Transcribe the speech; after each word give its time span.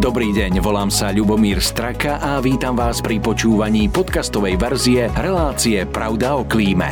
Dobrý 0.00 0.32
deň, 0.32 0.64
volám 0.64 0.88
sa 0.88 1.12
Ľubomír 1.12 1.60
Straka 1.60 2.16
a 2.24 2.40
vítam 2.40 2.72
vás 2.72 3.04
pri 3.04 3.20
počúvaní 3.20 3.92
podcastovej 3.92 4.56
verzie 4.56 5.12
relácie 5.12 5.84
Pravda 5.84 6.40
o 6.40 6.42
klíme. 6.48 6.88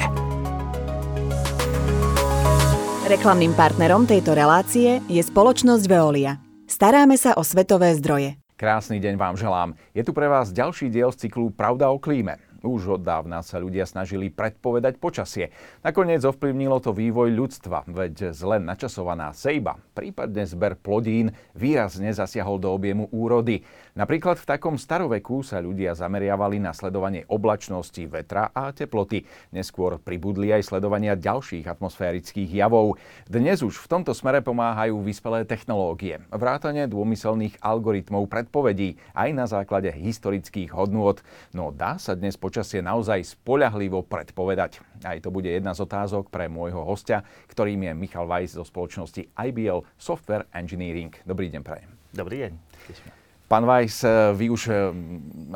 Reklamným 3.09 3.57
partnerom 3.57 4.05
tejto 4.05 4.36
relácie 4.36 5.00
je 5.09 5.25
spoločnosť 5.25 5.89
Veolia. 5.89 6.36
Staráme 6.68 7.16
sa 7.16 7.32
o 7.32 7.43
svetové 7.48 7.96
zdroje. 7.96 8.36
Krásny 8.61 9.00
deň 9.00 9.16
vám 9.16 9.40
želám. 9.40 9.72
Je 9.96 10.04
tu 10.04 10.12
pre 10.12 10.29
vás 10.29 10.52
ďalší 10.52 10.93
diel 10.93 11.09
z 11.09 11.25
cyklu 11.25 11.48
Pravda 11.48 11.88
o 11.88 11.96
klíme. 11.96 12.36
Už 12.59 12.98
od 12.98 13.06
dávna 13.06 13.46
sa 13.46 13.62
ľudia 13.62 13.86
snažili 13.86 14.34
predpovedať 14.34 14.98
počasie. 14.98 15.54
Nakoniec 15.86 16.27
ovplyvnilo 16.27 16.82
to 16.82 16.91
vývoj 16.91 17.30
ľudstva, 17.30 17.86
veď 17.86 18.34
zle 18.34 18.59
načasovaná 18.59 19.30
sejba, 19.30 19.79
prípadne 19.95 20.42
zber 20.42 20.74
plodín, 20.74 21.30
výrazne 21.55 22.10
zasiahol 22.10 22.59
do 22.59 22.74
objemu 22.74 23.06
úrody. 23.14 23.62
Napríklad 23.98 24.38
v 24.38 24.47
takom 24.47 24.79
staroveku 24.79 25.43
sa 25.43 25.59
ľudia 25.59 25.91
zameriavali 25.91 26.62
na 26.62 26.70
sledovanie 26.70 27.27
oblačnosti, 27.27 27.98
vetra 28.06 28.55
a 28.55 28.70
teploty. 28.70 29.27
Neskôr 29.51 29.98
pribudli 29.98 30.55
aj 30.55 30.70
sledovania 30.70 31.19
ďalších 31.19 31.66
atmosférických 31.66 32.47
javov. 32.47 32.95
Dnes 33.27 33.59
už 33.59 33.75
v 33.75 33.91
tomto 33.91 34.15
smere 34.15 34.39
pomáhajú 34.39 35.03
vyspelé 35.03 35.42
technológie. 35.42 36.23
Vrátane 36.30 36.87
dômyselných 36.87 37.59
algoritmov 37.59 38.30
predpovedí 38.30 39.03
aj 39.19 39.29
na 39.34 39.51
základe 39.51 39.91
historických 39.91 40.70
hodnôt. 40.70 41.19
No 41.51 41.75
dá 41.75 41.98
sa 41.98 42.15
dnes 42.15 42.39
počasie 42.39 42.78
naozaj 42.78 43.34
spoľahlivo 43.34 44.06
predpovedať? 44.06 44.78
Aj 45.03 45.19
to 45.19 45.34
bude 45.34 45.51
jedna 45.51 45.75
z 45.75 45.83
otázok 45.83 46.30
pre 46.30 46.47
môjho 46.47 46.87
hostia, 46.87 47.27
ktorým 47.51 47.91
je 47.91 47.92
Michal 47.98 48.30
Weiss 48.30 48.55
zo 48.55 48.62
spoločnosti 48.62 49.34
IBL 49.34 49.83
Software 49.98 50.47
Engineering. 50.55 51.11
Dobrý 51.27 51.51
deň, 51.51 51.62
prajem. 51.67 51.91
Dobrý 52.15 52.47
deň. 52.47 53.17
Pán 53.48 53.65
Weiss, 53.65 54.05
eh, 54.05 54.37
vy 54.37 54.52
už, 54.52 54.69
eh, 54.69 54.92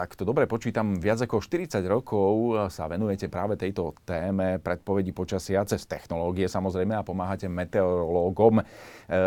ak 0.01 0.17
to 0.17 0.25
dobre 0.25 0.49
počítam, 0.49 0.97
viac 0.97 1.21
ako 1.29 1.45
40 1.45 1.85
rokov 1.85 2.57
eh, 2.57 2.73
sa 2.73 2.89
venujete 2.89 3.29
práve 3.29 3.61
tejto 3.61 3.93
téme 4.09 4.57
predpovedí 4.65 5.13
počasia 5.13 5.61
cez 5.69 5.85
technológie 5.85 6.49
samozrejme 6.49 6.97
a 6.97 7.05
pomáhate 7.05 7.53
meteorológom. 7.53 8.65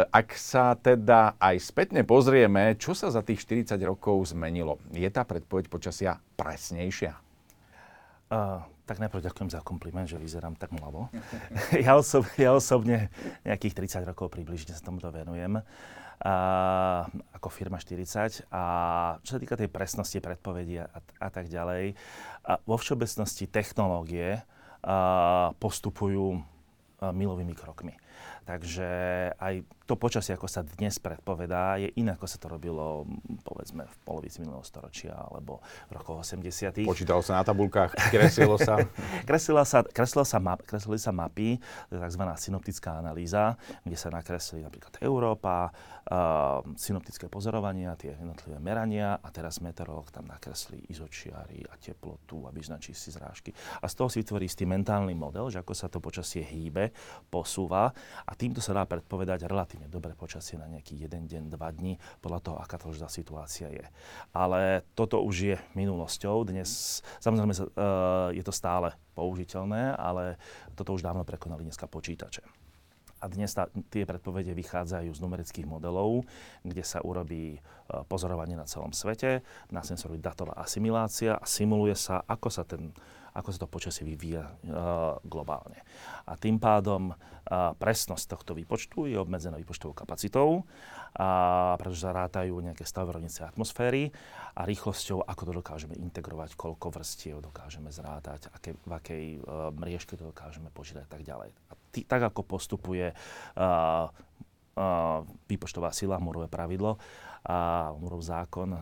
Ak 0.10 0.34
sa 0.34 0.74
teda 0.74 1.38
aj 1.38 1.62
spätne 1.62 2.02
pozrieme, 2.02 2.74
čo 2.82 2.98
sa 2.98 3.14
za 3.14 3.22
tých 3.22 3.46
40 3.46 3.78
rokov 3.86 4.34
zmenilo? 4.34 4.82
Je 4.90 5.06
tá 5.14 5.22
predpoveď 5.22 5.70
počasia 5.70 6.18
presnejšia? 6.34 7.14
Uh, 8.26 8.66
tak 8.90 8.98
najprv 8.98 9.30
ďakujem 9.30 9.54
za 9.54 9.62
kompliment, 9.62 10.10
že 10.10 10.18
vyzerám 10.18 10.58
tak 10.58 10.74
mlavo. 10.74 11.14
ja, 11.86 11.94
osob, 11.94 12.26
ja 12.42 12.50
osobne 12.58 13.14
nejakých 13.46 14.02
30 14.02 14.10
rokov 14.10 14.34
približne 14.34 14.74
sa 14.74 14.82
tomuto 14.82 15.14
venujem. 15.14 15.62
Uh, 15.62 16.05
ako 16.22 17.48
firma 17.52 17.82
40. 17.82 18.48
A 18.54 18.64
čo 19.22 19.36
sa 19.36 19.40
týka 19.42 19.60
tej 19.60 19.68
presnosti 19.68 20.18
predpovedí 20.22 20.80
a, 20.80 20.88
a 21.20 21.30
tak 21.30 21.52
ďalej, 21.52 21.96
a 22.46 22.54
vo 22.64 22.78
všeobecnosti 22.80 23.52
technológie 23.52 24.40
a, 24.40 25.52
postupujú 25.58 26.26
a, 26.36 26.42
milovými 27.12 27.54
krokmi. 27.58 27.98
Takže 28.46 28.90
aj 29.42 29.66
to 29.90 29.98
počasie, 29.98 30.38
ako 30.38 30.46
sa 30.46 30.62
dnes 30.62 31.02
predpovedá, 31.02 31.82
je 31.82 31.90
iné, 31.98 32.14
ako 32.14 32.30
sa 32.30 32.38
to 32.38 32.50
robilo, 32.50 33.06
povedzme, 33.42 33.86
v 33.86 33.96
polovici 34.06 34.42
minulého 34.42 34.66
storočia 34.66 35.18
alebo 35.18 35.62
v 35.90 35.98
rokoch 35.98 36.22
80. 36.22 36.86
Počítalo 36.86 37.26
sa 37.26 37.42
na 37.42 37.44
tabulkách, 37.46 37.98
kreslilo 38.14 38.58
sa? 38.62 38.82
kreslila 39.30 39.66
sa, 39.66 39.82
kreslila 39.82 40.26
sa 40.26 40.38
map, 40.38 40.62
kreslili 40.62 41.02
sa 41.02 41.10
mapy, 41.10 41.58
tzv. 41.90 42.24
synoptická 42.38 43.02
analýza, 43.02 43.58
kde 43.82 43.98
sa 43.98 44.14
nakreslili 44.14 44.62
napríklad 44.66 44.94
Európa, 45.02 45.74
uh, 45.74 46.62
synoptické 46.78 47.26
pozorovania, 47.26 47.98
tie 47.98 48.14
jednotlivé 48.14 48.62
merania 48.62 49.18
a 49.18 49.30
teraz 49.34 49.58
meteorológ 49.62 50.14
tam 50.14 50.30
nakreslí 50.30 50.86
izočiary 50.90 51.66
a 51.70 51.78
teplotu 51.82 52.46
a 52.46 52.54
vyznačí 52.54 52.94
si 52.94 53.10
zrážky. 53.10 53.54
A 53.82 53.90
z 53.90 53.94
toho 53.98 54.10
si 54.10 54.22
vytvorí 54.22 54.46
istý 54.46 54.70
mentálny 54.70 55.18
model, 55.18 55.50
že 55.50 55.62
ako 55.62 55.74
sa 55.74 55.90
to 55.90 55.98
počasie 55.98 56.46
hýbe, 56.46 56.94
posúva 57.30 57.90
a 58.26 58.32
týmto 58.34 58.64
sa 58.64 58.74
dá 58.74 58.84
predpovedať 58.88 59.46
relatívne 59.46 59.88
dobré 59.92 60.18
počasie 60.18 60.58
na 60.58 60.66
nejaký 60.66 60.98
jeden 60.98 61.30
deň, 61.30 61.44
dva 61.54 61.70
dní, 61.70 62.00
podľa 62.20 62.40
toho, 62.42 62.58
aká 62.58 62.82
to 62.82 62.94
tá 62.96 63.10
situácia 63.12 63.70
je. 63.70 63.86
Ale 64.34 64.82
toto 64.98 65.22
už 65.22 65.36
je 65.36 65.56
minulosťou. 65.78 66.48
Dnes, 66.48 67.02
samozrejme, 67.22 67.54
uh, 67.54 67.66
je 68.34 68.44
to 68.44 68.54
stále 68.54 68.94
použiteľné, 69.14 69.96
ale 69.96 70.42
toto 70.74 70.96
už 70.96 71.06
dávno 71.06 71.28
prekonali 71.28 71.66
dneska 71.66 71.86
počítače. 71.86 72.42
A 73.24 73.32
dnes 73.32 73.56
tá, 73.56 73.72
tie 73.90 74.06
predpovede 74.06 74.54
vychádzajú 74.54 75.10
z 75.10 75.24
numerických 75.24 75.66
modelov, 75.66 76.28
kde 76.62 76.84
sa 76.86 77.02
urobí 77.02 77.58
uh, 77.58 78.04
pozorovanie 78.06 78.54
na 78.54 78.68
celom 78.70 78.94
svete, 78.94 79.42
následne 79.74 80.02
sa 80.02 80.10
robí 80.12 80.22
datová 80.22 80.54
asimilácia 80.62 81.40
a 81.40 81.46
simuluje 81.48 81.96
sa, 81.98 82.22
ako 82.28 82.50
sa 82.52 82.68
ten 82.68 82.94
ako 83.36 83.50
sa 83.52 83.60
to 83.60 83.68
počasie 83.68 84.08
vyvíja 84.08 84.48
uh, 84.48 85.20
globálne. 85.28 85.84
A 86.24 86.40
tým 86.40 86.56
pádom 86.56 87.12
uh, 87.12 87.76
presnosť 87.76 88.32
tohto 88.32 88.56
výpočtu 88.56 89.12
je 89.12 89.20
obmedzená 89.20 89.60
výpočtovou 89.60 89.92
kapacitou, 89.92 90.64
a 91.16 91.76
pretože 91.80 92.04
sa 92.04 92.12
rátajú 92.12 92.60
nejaké 92.60 92.84
stavové 92.84 93.20
rovnice 93.20 93.48
atmosféry 93.48 94.12
a 94.56 94.68
rýchlosťou, 94.68 95.24
ako 95.24 95.42
to 95.48 95.52
dokážeme 95.64 95.96
integrovať, 95.96 96.60
koľko 96.60 96.92
vrstiev 96.92 97.40
dokážeme 97.40 97.88
zrátať, 97.92 98.52
aké, 98.52 98.76
v 98.76 98.92
akej 98.92 99.26
uh, 99.40 99.72
mriežke 99.76 100.16
to 100.16 100.32
dokážeme 100.32 100.72
počítať 100.72 101.08
a 101.08 101.10
tak 101.12 101.24
ďalej. 101.24 101.52
A 101.52 101.74
tý, 101.92 102.04
tak 102.08 102.24
ako 102.24 102.44
postupuje 102.44 103.12
uh, 103.12 104.08
uh, 104.76 105.24
výpočtová 105.56 105.96
sila, 105.96 106.20
morové 106.20 106.52
pravidlo, 106.52 107.00
a 107.46 107.94
Murov 107.94 108.26
zákon, 108.26 108.74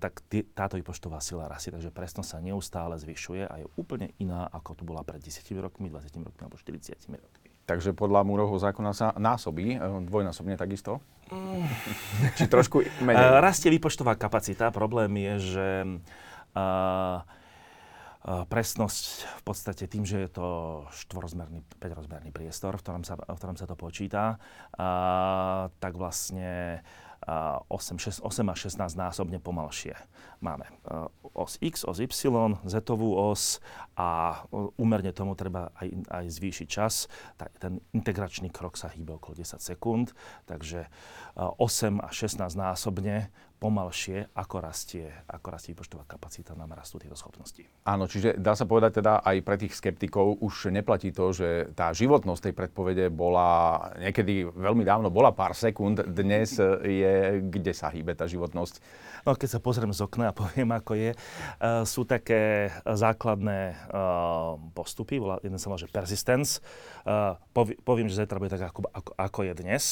tak 0.00 0.24
tý, 0.32 0.40
táto 0.56 0.80
výpočtová 0.80 1.20
sila 1.20 1.44
rastie, 1.44 1.68
takže 1.68 1.92
presnosť 1.92 2.28
sa 2.28 2.38
neustále 2.40 2.96
zvyšuje 2.96 3.44
a 3.44 3.54
je 3.60 3.66
úplne 3.76 4.16
iná, 4.16 4.48
ako 4.48 4.80
tu 4.80 4.82
bola 4.88 5.04
pred 5.04 5.20
10 5.20 5.44
rokmi, 5.60 5.92
20 5.92 6.24
rokmi 6.24 6.40
alebo 6.40 6.56
40 6.56 6.96
rokmi. 6.96 7.48
Takže 7.68 7.92
podľa 7.92 8.24
Múrovho 8.24 8.56
zákona 8.56 8.96
sa 8.96 9.12
násobí, 9.20 9.76
e, 9.76 9.78
dvojnásobne 10.08 10.56
takisto? 10.56 11.04
Mm. 11.28 11.68
Či 12.40 12.48
trošku 12.48 12.80
menej? 13.04 13.28
Uh, 13.28 13.44
rastie 13.44 13.68
výpočtová 13.68 14.16
kapacita. 14.16 14.72
Problém 14.72 15.12
je, 15.20 15.34
že 15.52 15.68
uh, 16.56 17.20
presnosť 18.24 19.04
v 19.40 19.42
podstate 19.46 19.84
tým, 19.86 20.02
že 20.02 20.26
je 20.26 20.30
to 20.30 20.46
štvorozmerný, 21.06 21.62
5-rozmerný 21.78 22.34
priestor, 22.34 22.74
v 22.76 22.82
ktorom 22.82 23.02
sa, 23.06 23.14
v 23.14 23.38
ktorom 23.38 23.56
sa 23.56 23.66
to 23.70 23.78
počíta, 23.78 24.36
uh, 24.74 25.70
tak 25.78 25.94
vlastne 25.94 26.82
8, 27.26 27.98
6, 27.98 28.22
8 28.22 28.52
až 28.52 28.58
16 28.70 28.94
násobne 28.94 29.38
pomalšie. 29.42 29.92
Máme 30.40 30.70
os 31.34 31.58
X, 31.60 31.82
os 31.84 31.98
Y, 31.98 32.14
Z 32.64 32.76
os 32.94 33.60
a 33.98 34.40
úmerne 34.78 35.10
tomu 35.12 35.34
treba 35.34 35.74
aj, 35.76 35.88
aj 36.08 36.24
zvýšiť 36.30 36.68
čas. 36.70 37.10
Ten 37.58 37.82
integračný 37.92 38.54
krok 38.54 38.78
sa 38.78 38.88
hýbe 38.88 39.18
okolo 39.18 39.34
10 39.34 39.60
sekúnd, 39.60 40.14
takže 40.46 40.86
8 41.36 42.06
až 42.06 42.14
16 42.14 42.54
násobne 42.54 43.34
pomalšie, 43.58 44.30
ako 44.38 44.62
rastie, 44.62 45.10
ako 45.26 45.46
rastie 45.50 45.74
výpočtová 45.74 46.06
kapacita, 46.06 46.54
nám 46.54 46.78
rastú 46.78 47.02
tieto 47.02 47.18
schopnosti. 47.18 47.66
Áno, 47.82 48.06
čiže 48.06 48.38
dá 48.38 48.54
sa 48.54 48.64
povedať 48.70 49.02
teda 49.02 49.18
aj 49.18 49.36
pre 49.42 49.56
tých 49.58 49.74
skeptikov 49.74 50.38
už 50.38 50.70
neplatí 50.70 51.10
to, 51.10 51.34
že 51.34 51.74
tá 51.74 51.90
životnosť 51.90 52.48
tej 52.48 52.54
predpovede 52.54 53.10
bola 53.10 53.82
niekedy 53.98 54.46
veľmi 54.46 54.86
dávno, 54.86 55.10
bola 55.10 55.34
pár 55.34 55.58
sekúnd, 55.58 56.06
dnes 56.06 56.54
je, 56.86 57.42
kde 57.50 57.72
sa 57.74 57.90
hýbe 57.90 58.14
tá 58.14 58.30
životnosť? 58.30 58.78
No 59.26 59.34
keď 59.34 59.58
sa 59.58 59.60
pozriem 59.60 59.90
z 59.90 60.06
okna 60.06 60.30
a 60.30 60.36
poviem, 60.38 60.70
ako 60.70 60.94
je, 60.94 61.10
uh, 61.12 61.82
sú 61.82 62.06
také 62.06 62.70
základné 62.86 63.74
uh, 63.90 64.54
postupy, 64.72 65.18
jeden 65.42 65.58
sa 65.58 65.66
volá, 65.66 65.82
že 65.82 65.90
persistence. 65.90 66.62
Uh, 67.02 67.34
poviem, 67.82 68.06
že 68.06 68.22
zajtra 68.22 68.38
bude 68.38 68.54
tak, 68.54 68.70
ako, 68.70 68.86
ako, 68.94 69.10
ako 69.18 69.40
je 69.50 69.52
dnes 69.58 69.84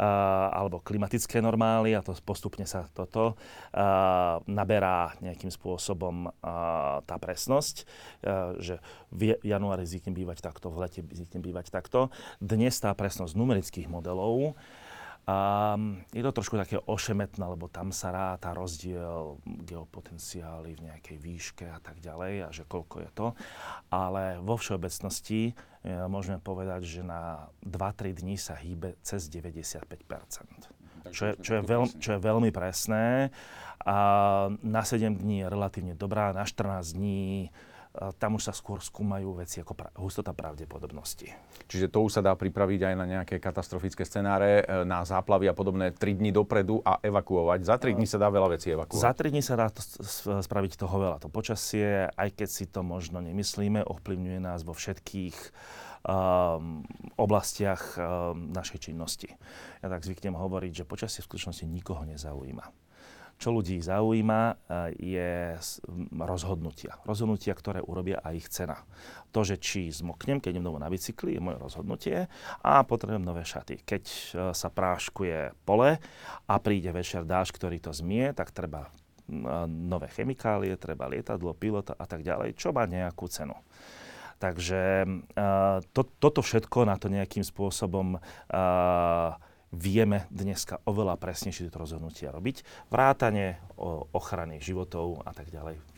alebo 0.00 0.80
klimatické 0.80 1.44
normály 1.44 1.92
a 1.92 2.00
to 2.00 2.16
postupne 2.24 2.64
sa 2.64 2.88
toto 2.92 3.38
naberá 4.46 5.14
nejakým 5.22 5.50
spôsobom 5.50 6.30
tá 7.04 7.16
presnosť, 7.20 7.86
že 8.58 8.78
v 9.10 9.38
januári 9.42 9.86
zvykne 9.86 10.14
bývať 10.14 10.44
takto, 10.44 10.70
v 10.70 10.86
lete 10.86 11.00
zvykne 11.02 11.40
bývať 11.40 11.72
takto. 11.72 12.12
Dnes 12.38 12.76
tá 12.78 12.92
presnosť 12.94 13.34
numerických 13.34 13.86
modelov 13.90 14.58
Um, 15.30 16.00
je 16.10 16.24
to 16.24 16.32
trošku 16.32 16.56
také 16.56 16.80
ošemetné, 16.80 17.44
lebo 17.44 17.68
tam 17.68 17.92
sa 17.92 18.10
ráta 18.10 18.56
rozdiel 18.56 19.38
geopotenciály 19.68 20.74
v 20.74 20.84
nejakej 20.90 21.16
výške 21.20 21.66
a 21.68 21.78
tak 21.78 22.00
ďalej 22.00 22.34
a 22.40 22.48
že 22.50 22.64
koľko 22.64 23.04
je 23.04 23.10
to. 23.12 23.26
Ale 23.92 24.40
vo 24.40 24.56
všeobecnosti 24.56 25.52
e, 25.52 26.02
môžeme 26.08 26.40
povedať, 26.40 26.82
že 26.82 27.02
na 27.04 27.52
2-3 27.62 28.16
dní 28.16 28.40
sa 28.40 28.56
hýbe 28.56 28.96
cez 29.04 29.28
95 29.28 30.08
čo 31.08 31.32
je, 31.32 31.32
čo, 31.40 31.52
je 31.56 31.62
veľ, 31.64 31.82
čo 31.96 32.10
je 32.16 32.20
veľmi 32.20 32.52
presné. 32.52 33.32
A 33.80 33.96
na 34.60 34.82
7 34.84 35.16
dní 35.16 35.40
je 35.40 35.46
relatívne 35.48 35.96
dobrá, 35.96 36.36
na 36.36 36.44
14 36.44 37.00
dní 37.00 37.48
tam 37.90 38.38
už 38.38 38.46
sa 38.46 38.54
skôr 38.54 38.78
skúmajú 38.78 39.42
veci 39.42 39.58
ako 39.58 39.74
pra- 39.74 39.90
hustota 39.98 40.30
pravdepodobnosti. 40.30 41.26
Čiže 41.66 41.90
to 41.90 42.06
už 42.06 42.18
sa 42.18 42.22
dá 42.22 42.38
pripraviť 42.38 42.86
aj 42.86 42.94
na 42.94 43.06
nejaké 43.18 43.42
katastrofické 43.42 44.06
scenáre, 44.06 44.62
e, 44.62 44.86
na 44.86 45.02
záplavy 45.02 45.50
a 45.50 45.54
podobné 45.58 45.90
3 45.90 46.14
dní 46.14 46.30
dopredu 46.30 46.78
a 46.86 47.02
evakuovať. 47.02 47.66
Za 47.66 47.82
3 47.82 47.98
dní 47.98 48.06
sa 48.06 48.22
dá 48.22 48.30
veľa 48.30 48.54
vecí 48.54 48.70
evakuovať. 48.70 49.02
Za 49.02 49.10
3 49.10 49.34
dní 49.34 49.42
sa 49.42 49.54
dá 49.58 49.66
to, 49.74 49.82
spraviť 50.38 50.78
toho 50.78 50.96
veľa. 51.02 51.18
To 51.18 51.26
počasie, 51.26 52.06
aj 52.14 52.30
keď 52.30 52.48
si 52.48 52.70
to 52.70 52.86
možno 52.86 53.18
nemyslíme, 53.18 53.82
ovplyvňuje 53.82 54.38
nás 54.38 54.62
vo 54.62 54.70
všetkých 54.70 55.34
oblastiach 57.20 58.00
um, 58.00 58.50
našej 58.56 58.88
činnosti. 58.88 59.28
Ja 59.84 59.92
tak 59.92 60.00
zvyknem 60.00 60.32
hovoriť, 60.32 60.82
že 60.82 60.88
počasie 60.88 61.20
v 61.20 61.28
skutočnosti 61.28 61.68
nikoho 61.68 62.08
nezaujíma 62.08 62.90
čo 63.40 63.56
ľudí 63.56 63.80
zaujíma, 63.80 64.40
e, 64.52 64.54
je 65.00 65.32
rozhodnutia. 66.12 67.00
Rozhodnutia, 67.08 67.56
ktoré 67.56 67.80
urobia 67.80 68.20
aj 68.20 68.34
ich 68.36 68.48
cena. 68.52 68.84
To, 69.32 69.40
že 69.40 69.56
či 69.56 69.88
zmoknem, 69.88 70.44
keď 70.44 70.60
idem 70.60 70.68
domov 70.68 70.84
na 70.84 70.92
bicykli, 70.92 71.40
je 71.40 71.40
moje 71.40 71.56
rozhodnutie 71.56 72.28
a 72.60 72.84
potrebujem 72.84 73.24
nové 73.24 73.48
šaty. 73.48 73.80
Keď 73.80 74.04
e, 74.04 74.20
sa 74.52 74.68
práškuje 74.68 75.56
pole 75.64 75.96
a 76.44 76.54
príde 76.60 76.92
večer 76.92 77.24
dáž, 77.24 77.56
ktorý 77.56 77.80
to 77.80 77.96
zmie, 77.96 78.36
tak 78.36 78.52
treba 78.52 78.92
nové 79.70 80.10
chemikálie, 80.10 80.74
treba 80.74 81.06
lietadlo, 81.06 81.54
pilota 81.54 81.94
a 81.94 82.02
tak 82.02 82.26
ďalej, 82.26 82.58
čo 82.58 82.74
má 82.74 82.82
nejakú 82.90 83.30
cenu. 83.30 83.54
Takže 84.40 85.04
uh, 85.04 85.84
to, 85.92 86.02
toto 86.16 86.40
všetko 86.40 86.88
na 86.88 86.96
to 86.96 87.12
nejakým 87.12 87.44
spôsobom 87.44 88.16
uh, 88.16 89.36
vieme 89.70 90.26
dneska 90.32 90.80
oveľa 90.88 91.20
presnejšie 91.20 91.68
tieto 91.68 91.84
rozhodnutia 91.84 92.34
robiť. 92.34 92.88
Vrátanie 92.88 93.60
o 93.76 94.08
ochrany 94.16 94.58
životov 94.58 95.22
a 95.28 95.30
tak 95.36 95.52
ďalej. 95.52 95.89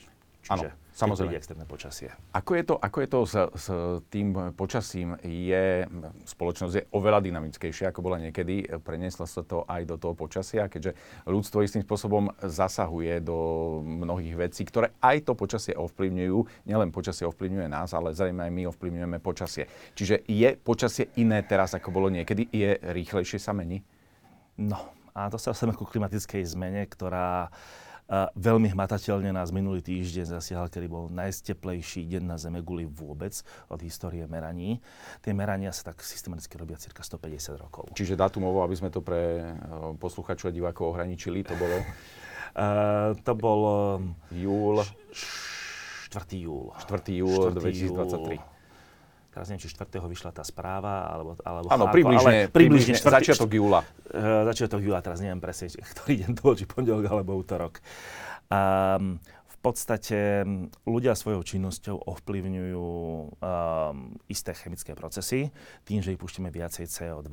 Čiže 0.42 0.74
ano, 0.74 0.90
samozrejme. 0.90 1.38
extrémne 1.38 1.66
počasie. 1.70 2.10
Ako 2.34 2.58
je 2.58 2.64
to, 2.66 2.74
ako 2.74 2.98
je 2.98 3.08
to 3.08 3.18
s, 3.22 3.34
s 3.38 3.66
tým 4.10 4.34
počasím? 4.58 5.14
Je, 5.22 5.86
spoločnosť 6.26 6.74
je 6.74 6.84
oveľa 6.90 7.22
dynamickejšia, 7.22 7.94
ako 7.94 8.02
bola 8.02 8.18
niekedy. 8.18 8.66
Prenieslo 8.82 9.22
sa 9.22 9.46
to 9.46 9.62
aj 9.70 9.86
do 9.86 9.94
toho 10.02 10.18
počasia, 10.18 10.66
keďže 10.66 10.98
ľudstvo 11.30 11.62
istým 11.62 11.86
spôsobom 11.86 12.34
zasahuje 12.42 13.22
do 13.22 13.38
mnohých 13.86 14.50
vecí, 14.50 14.66
ktoré 14.66 14.90
aj 14.98 15.30
to 15.30 15.38
počasie 15.38 15.78
ovplyvňujú. 15.78 16.66
Nielen 16.66 16.90
počasie 16.90 17.22
ovplyvňuje 17.30 17.70
nás, 17.70 17.94
ale 17.94 18.10
zrejme 18.10 18.42
aj 18.42 18.50
my 18.50 18.62
ovplyvňujeme 18.66 19.18
počasie. 19.22 19.70
Čiže 19.94 20.26
je 20.26 20.58
počasie 20.58 21.14
iné 21.22 21.46
teraz, 21.46 21.78
ako 21.78 21.94
bolo 21.94 22.10
niekedy? 22.10 22.50
Je 22.50 22.82
rýchlejšie 22.82 23.38
sa 23.38 23.54
mení? 23.54 23.86
No, 24.58 24.90
a 25.14 25.30
to 25.30 25.38
sa 25.38 25.54
k 25.54 25.78
klimatickej 25.78 26.42
zmene, 26.50 26.82
ktorá 26.90 27.54
veľmi 28.36 28.68
hmatateľne 28.76 29.32
nás 29.32 29.48
minulý 29.48 29.80
týždeň 29.80 30.36
zasiahal, 30.36 30.68
kedy 30.68 30.86
bol 30.86 31.08
najsteplejší 31.08 32.04
deň 32.04 32.22
na 32.28 32.36
Zeme 32.36 32.60
guli 32.60 32.84
vôbec 32.84 33.32
od 33.72 33.80
histórie 33.80 34.24
meraní. 34.28 34.84
Tie 35.24 35.32
merania 35.32 35.72
sa 35.72 35.92
tak 35.92 36.04
systematicky 36.04 36.60
robia 36.60 36.76
cirka 36.76 37.00
150 37.00 37.56
rokov. 37.56 37.84
Čiže 37.96 38.20
datumovo, 38.20 38.60
aby 38.60 38.76
sme 38.76 38.92
to 38.92 39.00
pre 39.00 39.40
e, 39.40 39.54
posluchačov 39.96 40.52
a 40.52 40.52
divákov 40.52 40.92
ohraničili, 40.92 41.40
to 41.40 41.56
bolo? 41.56 41.76
uh, 42.60 43.16
to 43.16 43.32
bol... 43.32 43.60
Júl. 44.28 44.84
4. 46.12 46.44
júl. 46.44 46.68
4. 46.76 47.08
júl 47.16 47.56
2023. 47.56 48.36
Júl 48.36 48.52
teraz 49.32 49.48
neviem, 49.48 49.64
či 49.64 49.72
4. 49.72 49.88
vyšla 49.88 50.30
tá 50.36 50.44
správa, 50.44 51.08
alebo... 51.08 51.40
alebo 51.40 51.66
Áno, 51.72 51.88
približne, 51.88 52.52
ale 52.52 52.52
približne, 52.52 53.00
približne 53.00 53.16
začiatok 53.16 53.48
júla. 53.56 53.80
Uh, 54.12 54.44
začiatok 54.44 54.84
júla, 54.84 55.00
teraz 55.00 55.24
neviem 55.24 55.40
presne, 55.40 55.72
ktorý 55.96 56.12
deň 56.24 56.30
to 56.36 56.40
bol, 56.44 56.52
či 56.52 56.68
pondelok 56.68 57.08
alebo 57.08 57.32
útorok. 57.40 57.80
Um, 58.52 59.16
v 59.48 59.56
podstate 59.64 60.42
ľudia 60.84 61.14
svojou 61.14 61.40
činnosťou 61.40 61.96
ovplyvňujú 61.96 62.88
um, 63.40 64.18
isté 64.26 64.52
chemické 64.58 64.92
procesy 64.92 65.54
tým, 65.86 66.02
že 66.02 66.12
ich 66.12 66.20
púštime 66.20 66.50
viacej 66.50 66.90
CO2 66.90 67.30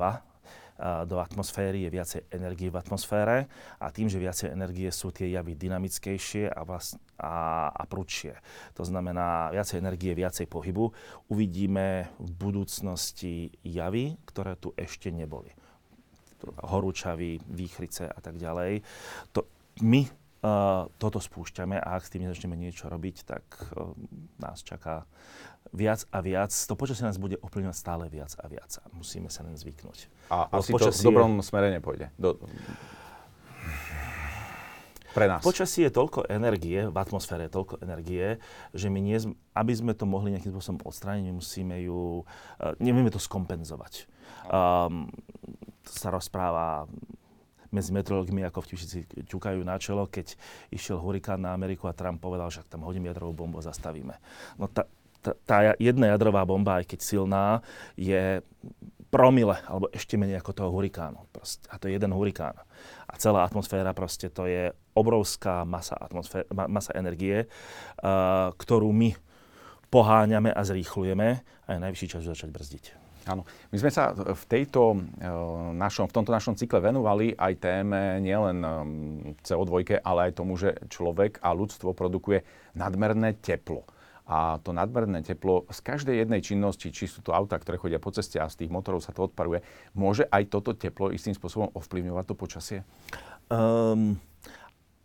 do 1.06 1.20
atmosféry, 1.20 1.84
je 1.84 1.90
viacej 1.92 2.20
energie 2.32 2.72
v 2.72 2.80
atmosfére 2.80 3.44
a 3.76 3.92
tým, 3.92 4.08
že 4.08 4.16
viacej 4.16 4.48
energie 4.56 4.88
sú 4.88 5.12
tie 5.12 5.28
javy 5.28 5.52
dynamickejšie 5.52 6.48
a, 6.48 6.60
vlast, 6.64 6.96
a, 7.20 7.68
a 7.68 7.82
prudšie. 7.84 8.32
To 8.80 8.82
znamená 8.88 9.52
viacej 9.52 9.76
energie, 9.84 10.16
viacej 10.16 10.48
pohybu. 10.48 10.88
Uvidíme 11.28 12.08
v 12.16 12.30
budúcnosti 12.32 13.52
javy, 13.60 14.16
ktoré 14.24 14.56
tu 14.56 14.72
ešte 14.72 15.12
neboli. 15.12 15.52
Horúčavy, 16.44 17.40
výchrice 17.48 18.08
a 18.08 18.20
tak 18.20 18.40
ďalej. 18.40 18.80
To, 19.36 19.44
my 19.84 20.06
uh, 20.06 20.88
toto 20.96 21.20
spúšťame 21.20 21.76
a 21.76 21.96
ak 21.96 22.06
s 22.06 22.12
tým 22.12 22.24
nezačneme 22.24 22.56
niečo 22.56 22.88
robiť, 22.88 23.16
tak 23.24 23.44
uh, 23.76 23.92
nás 24.40 24.64
čaká 24.64 25.04
viac 25.70 26.04
a 26.10 26.18
viac. 26.24 26.50
To 26.50 26.74
počasie 26.74 27.04
nás 27.04 27.20
bude 27.20 27.38
ovplyvňovať 27.38 27.76
stále 27.76 28.08
viac 28.08 28.32
a 28.40 28.46
viac 28.48 28.72
a 28.80 28.86
musíme 28.96 29.28
sa 29.28 29.44
len 29.46 29.54
zvyknúť. 29.54 30.08
A 30.32 30.50
asi 30.58 30.72
počasie... 30.72 31.04
to 31.04 31.12
v 31.12 31.14
dobrom 31.14 31.32
smere 31.44 31.70
nepôjde. 31.70 32.10
Do... 32.16 32.40
Pre 35.10 35.26
nás. 35.26 35.42
Počasie 35.42 35.90
je 35.90 35.92
toľko 35.92 36.30
energie, 36.30 36.86
v 36.86 36.94
atmosfére 36.94 37.50
je 37.50 37.52
toľko 37.58 37.82
energie, 37.82 38.38
že 38.70 38.86
my 38.86 39.02
nie, 39.02 39.18
aby 39.58 39.72
sme 39.74 39.90
to 39.90 40.06
mohli 40.06 40.30
nejakým 40.30 40.54
spôsobom 40.54 40.86
odstrániť, 40.86 41.34
musíme 41.34 41.82
ju, 41.82 42.22
uh, 42.22 42.78
nevieme 42.78 43.10
to 43.10 43.18
skompenzovať. 43.18 44.06
Um, 44.46 45.10
sa 45.86 46.12
rozpráva 46.12 46.84
medzi 47.70 47.94
meteorológmi, 47.94 48.42
ako 48.42 48.66
v 48.66 48.66
si 48.74 49.06
ťukajú 49.06 49.62
na 49.62 49.78
čelo, 49.78 50.10
keď 50.10 50.34
išiel 50.74 50.98
hurikán 50.98 51.38
na 51.38 51.54
Ameriku 51.54 51.86
a 51.86 51.94
Trump 51.94 52.18
povedal, 52.18 52.50
že 52.50 52.66
tam 52.66 52.82
hodím 52.82 53.06
jadrovú 53.06 53.46
bombu 53.46 53.62
zastavíme. 53.62 54.18
No 54.58 54.66
tá, 54.66 54.90
tá, 55.22 55.32
tá 55.46 55.56
jedna 55.78 56.10
jadrová 56.10 56.42
bomba, 56.42 56.82
aj 56.82 56.90
keď 56.90 57.00
silná, 57.00 57.46
je 57.94 58.42
promile, 59.10 59.58
alebo 59.66 59.90
ešte 59.90 60.14
menej 60.14 60.38
ako 60.38 60.54
toho 60.54 60.70
hurikánu. 60.70 61.26
Proste. 61.34 61.66
A 61.70 61.78
to 61.78 61.90
je 61.90 61.98
jeden 61.98 62.14
hurikán. 62.14 62.54
A 63.10 63.14
celá 63.18 63.42
atmosféra 63.42 63.90
proste 63.90 64.30
to 64.30 64.46
je 64.46 64.70
obrovská 64.94 65.66
masa, 65.66 65.98
atmosfér, 65.98 66.46
masa 66.50 66.94
energie, 66.94 67.46
uh, 67.46 68.54
ktorú 68.54 68.90
my 68.94 69.18
poháňame 69.90 70.54
a 70.54 70.62
zrýchlujeme 70.62 71.42
a 71.42 71.68
je 71.74 71.78
najvyšší 71.82 72.06
čas 72.06 72.22
začať 72.22 72.50
brzdiť. 72.54 72.99
Áno. 73.28 73.44
My 73.68 73.76
sme 73.76 73.90
sa 73.92 74.16
v, 74.16 74.44
tejto, 74.48 74.96
e, 74.96 75.28
našom, 75.76 76.08
v 76.08 76.14
tomto 76.16 76.32
našom 76.32 76.56
cykle 76.56 76.80
venovali 76.80 77.36
aj 77.36 77.52
téme 77.60 78.16
nielen 78.24 78.64
e, 78.64 78.70
CO2, 79.44 80.00
ale 80.00 80.30
aj 80.30 80.40
tomu, 80.40 80.56
že 80.56 80.76
človek 80.88 81.40
a 81.44 81.52
ľudstvo 81.52 81.92
produkuje 81.92 82.46
nadmerné 82.72 83.36
teplo. 83.36 83.84
A 84.30 84.62
to 84.62 84.70
nadmerné 84.70 85.26
teplo 85.26 85.66
z 85.74 85.82
každej 85.82 86.22
jednej 86.22 86.38
činnosti, 86.38 86.94
či 86.94 87.10
sú 87.10 87.18
to 87.18 87.34
autá, 87.34 87.58
ktoré 87.58 87.82
chodia 87.82 87.98
po 87.98 88.14
ceste 88.14 88.38
a 88.38 88.46
z 88.46 88.62
tých 88.62 88.70
motorov 88.70 89.02
sa 89.02 89.10
to 89.10 89.26
odparuje, 89.26 89.58
môže 89.90 90.22
aj 90.30 90.46
toto 90.46 90.70
teplo 90.70 91.10
istým 91.10 91.34
spôsobom 91.34 91.74
ovplyvňovať 91.74 92.24
to 92.30 92.34
počasie? 92.38 92.78
Um, 93.50 94.22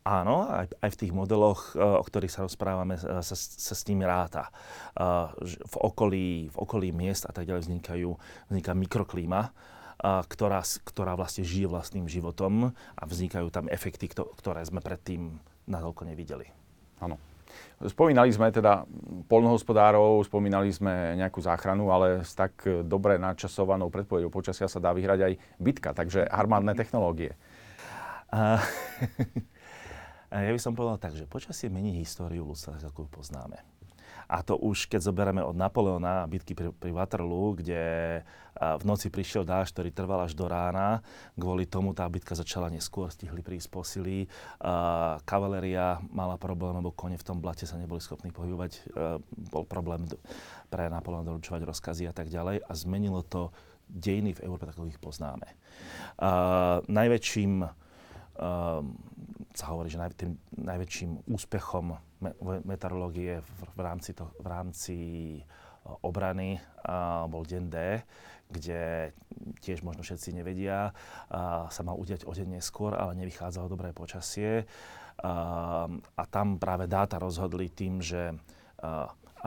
Áno, 0.05 0.45
aj, 0.45 0.69
aj 0.85 0.89
v 0.93 1.00
tých 1.01 1.13
modeloch, 1.17 1.74
eh, 1.74 1.81
o 1.81 2.05
ktorých 2.05 2.29
sa 2.29 2.45
rozprávame, 2.45 2.93
sa, 3.01 3.25
sa 3.25 3.74
s 3.74 3.83
nimi 3.89 4.05
ráta. 4.05 4.53
Eh, 4.93 5.33
v 5.65 5.75
okolí, 5.81 6.53
v 6.53 6.57
okolí 6.62 6.93
miest 6.93 7.25
a 7.25 7.33
tak 7.33 7.50
ďalej 7.50 7.65
vznikajú, 7.65 8.09
vzniká 8.53 8.77
mikroklíma, 8.77 9.50
eh, 9.50 10.21
ktorá, 10.29 10.62
ktorá 10.62 11.17
vlastne 11.17 11.41
žije 11.41 11.65
vlastným 11.65 12.05
životom 12.05 12.69
a 12.69 13.01
vznikajú 13.01 13.50
tam 13.50 13.65
efekty, 13.65 14.05
ktoré 14.13 14.62
sme 14.62 14.77
predtým 14.77 15.41
natoľko 15.65 16.05
nevideli. 16.05 16.53
Áno. 17.01 17.17
Spomínali 17.81 18.29
sme 18.29 18.53
teda 18.53 18.85
polnohospodárov, 19.25 20.21
spomínali 20.21 20.69
sme 20.69 21.17
nejakú 21.17 21.41
záchranu, 21.41 21.89
ale 21.89 22.21
s 22.21 22.38
tak 22.38 22.62
dobre 22.85 23.17
načasovanou 23.17 23.89
predpovedou 23.89 24.29
počasia 24.29 24.69
sa 24.69 24.77
dá 24.77 24.91
vyhrať 24.93 25.19
aj 25.24 25.33
bitka, 25.57 25.95
takže 25.95 26.27
armádne 26.27 26.75
technológie. 26.75 27.33
Uh, 28.27 28.59
Ja 30.36 30.51
by 30.51 30.60
som 30.60 30.75
povedal 30.75 31.00
tak, 31.00 31.15
že 31.15 31.24
počasie 31.24 31.72
mení 31.72 31.96
históriu 31.96 32.44
ľudstva, 32.44 32.75
tak 32.75 32.92
ako 32.92 33.08
ju 33.08 33.10
poznáme. 33.24 33.56
A 34.25 34.42
to 34.42 34.58
už 34.58 34.89
keď 34.89 35.06
zoberieme 35.06 35.46
od 35.46 35.54
Napoleona 35.54 36.25
bitky 36.25 36.58
pri, 36.58 36.74
pri 36.74 36.92
Waterloo, 36.92 37.54
kde 37.62 37.82
v 38.58 38.84
noci 38.84 39.13
prišiel 39.13 39.46
dáž, 39.46 39.70
ktorý 39.70 39.94
trval 39.94 40.25
až 40.25 40.34
do 40.34 40.50
rána. 40.50 41.06
Kvôli 41.38 41.70
tomu 41.70 41.94
tá 41.94 42.10
bitka 42.10 42.34
začala 42.34 42.74
neskôr, 42.74 43.12
stihli 43.13 43.46
prísť 43.46 43.70
posily. 43.70 44.25
Kavaleria 45.30 46.01
mala 46.10 46.42
problém, 46.42 46.74
lebo 46.74 46.89
kone 46.89 47.22
v 47.22 47.27
tom 47.27 47.38
blate 47.38 47.70
sa 47.70 47.77
neboli 47.77 48.01
schopní 48.01 48.34
pohybovať. 48.34 48.98
Bol 49.54 49.63
problém 49.70 50.10
pre 50.74 50.89
Napoleona 50.89 51.30
doručovať 51.30 51.62
rozkazy 51.62 52.10
a 52.10 52.13
tak 52.15 52.34
ďalej. 52.34 52.65
A 52.65 52.72
zmenilo 52.74 53.22
to 53.22 53.54
dejiny 53.86 54.34
v 54.34 54.44
Európe, 54.50 54.65
tak 54.65 54.82
ich 54.89 54.98
poznáme. 54.98 55.46
najväčším 56.89 57.85
sa 59.56 59.65
hovorí, 59.72 59.88
že 59.88 60.00
naj, 60.00 60.12
tým 60.20 60.36
najväčším 60.60 61.32
úspechom 61.32 61.96
me, 62.20 62.32
meteorológie 62.68 63.39
v, 63.39 63.60
v, 63.72 63.80
rámci 63.80 64.12
to, 64.12 64.27
v 64.39 64.48
rámci 64.48 64.98
uh, 65.39 65.96
obrany 66.04 66.60
uh, 66.60 67.24
bol 67.32 67.48
deň 67.48 67.63
D, 67.72 67.77
kde 68.51 69.12
tiež 69.63 69.82
možno 69.82 70.04
všetci 70.04 70.36
nevedia, 70.36 70.92
uh, 70.92 71.72
sa 71.72 71.82
mal 71.88 71.96
udiať 71.96 72.27
o 72.27 72.36
deň 72.36 72.60
neskôr, 72.60 72.94
ale 72.94 73.15
nevychádzalo 73.15 73.72
dobré 73.72 73.96
počasie. 73.96 74.68
Uh, 75.24 75.88
a 76.20 76.24
tam 76.27 76.60
práve 76.60 76.92
dáta 76.92 77.15
rozhodli 77.15 77.72
tým, 77.72 78.04
že 78.04 78.36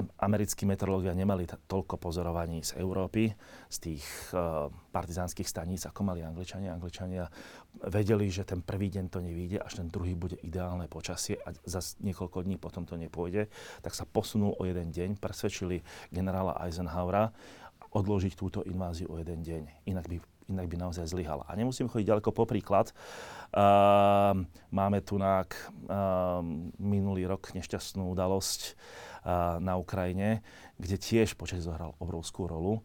americkí 0.00 0.64
meteorológia 0.64 1.14
nemali 1.14 1.46
t- 1.46 1.58
toľko 1.66 1.98
pozorovaní 1.98 2.62
z 2.62 2.78
Európy, 2.78 3.30
z 3.68 3.76
tých 3.78 4.04
uh, 4.34 4.70
partizánskych 4.94 5.46
staníc, 5.46 5.86
ako 5.86 6.06
mali 6.06 6.22
Angličania. 6.22 6.74
Angličania 6.74 7.26
vedeli, 7.82 8.30
že 8.30 8.46
ten 8.46 8.62
prvý 8.62 8.90
deň 8.90 9.04
to 9.10 9.18
nevíde, 9.22 9.58
až 9.62 9.82
ten 9.82 9.88
druhý 9.90 10.14
bude 10.18 10.38
ideálne 10.42 10.86
počasie 10.86 11.38
a 11.42 11.54
za 11.66 11.80
niekoľko 12.02 12.46
dní 12.46 12.56
potom 12.58 12.86
to 12.86 12.98
nepôjde, 12.98 13.50
tak 13.82 13.94
sa 13.94 14.06
posunul 14.06 14.54
o 14.58 14.62
jeden 14.66 14.90
deň, 14.90 15.18
presvedčili 15.18 15.82
generála 16.10 16.58
Eisenhowera 16.62 17.30
odložiť 17.94 18.32
túto 18.36 18.60
inváziu 18.66 19.08
o 19.08 19.16
jeden 19.16 19.40
deň. 19.40 19.62
Inak 19.88 20.06
by 20.06 20.18
inak 20.48 20.66
by 20.66 20.76
naozaj 20.80 21.12
zlyhala. 21.12 21.44
A 21.44 21.52
nemusím 21.54 21.92
chodiť 21.92 22.08
ďaleko 22.08 22.32
po 22.32 22.48
príklad. 22.48 22.96
Uh, 23.52 24.48
máme 24.72 25.04
tu 25.04 25.20
na 25.20 25.44
uh, 25.44 26.40
minulý 26.80 27.28
rok 27.28 27.52
nešťastnú 27.52 28.08
udalosť 28.16 28.72
na 29.60 29.76
Ukrajine, 29.76 30.40
kde 30.80 30.96
tiež 30.96 31.36
počas 31.36 31.68
zohral 31.68 31.92
obrovskú 32.00 32.48
rolu. 32.48 32.80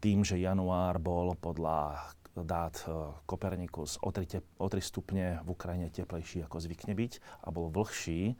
Tým, 0.00 0.24
že 0.24 0.40
január 0.40 0.96
bol 0.96 1.36
podľa 1.36 2.08
dát 2.38 2.72
uh, 2.86 3.18
Kopernikus 3.26 3.98
o 3.98 4.14
3, 4.14 4.62
o 4.62 4.66
3 4.70 4.78
stupne 4.78 5.42
v 5.42 5.48
Ukrajine 5.52 5.90
teplejší 5.90 6.46
ako 6.46 6.62
zvykne 6.62 6.94
byť 6.94 7.12
a 7.42 7.48
bol 7.50 7.66
vlhší, 7.66 8.38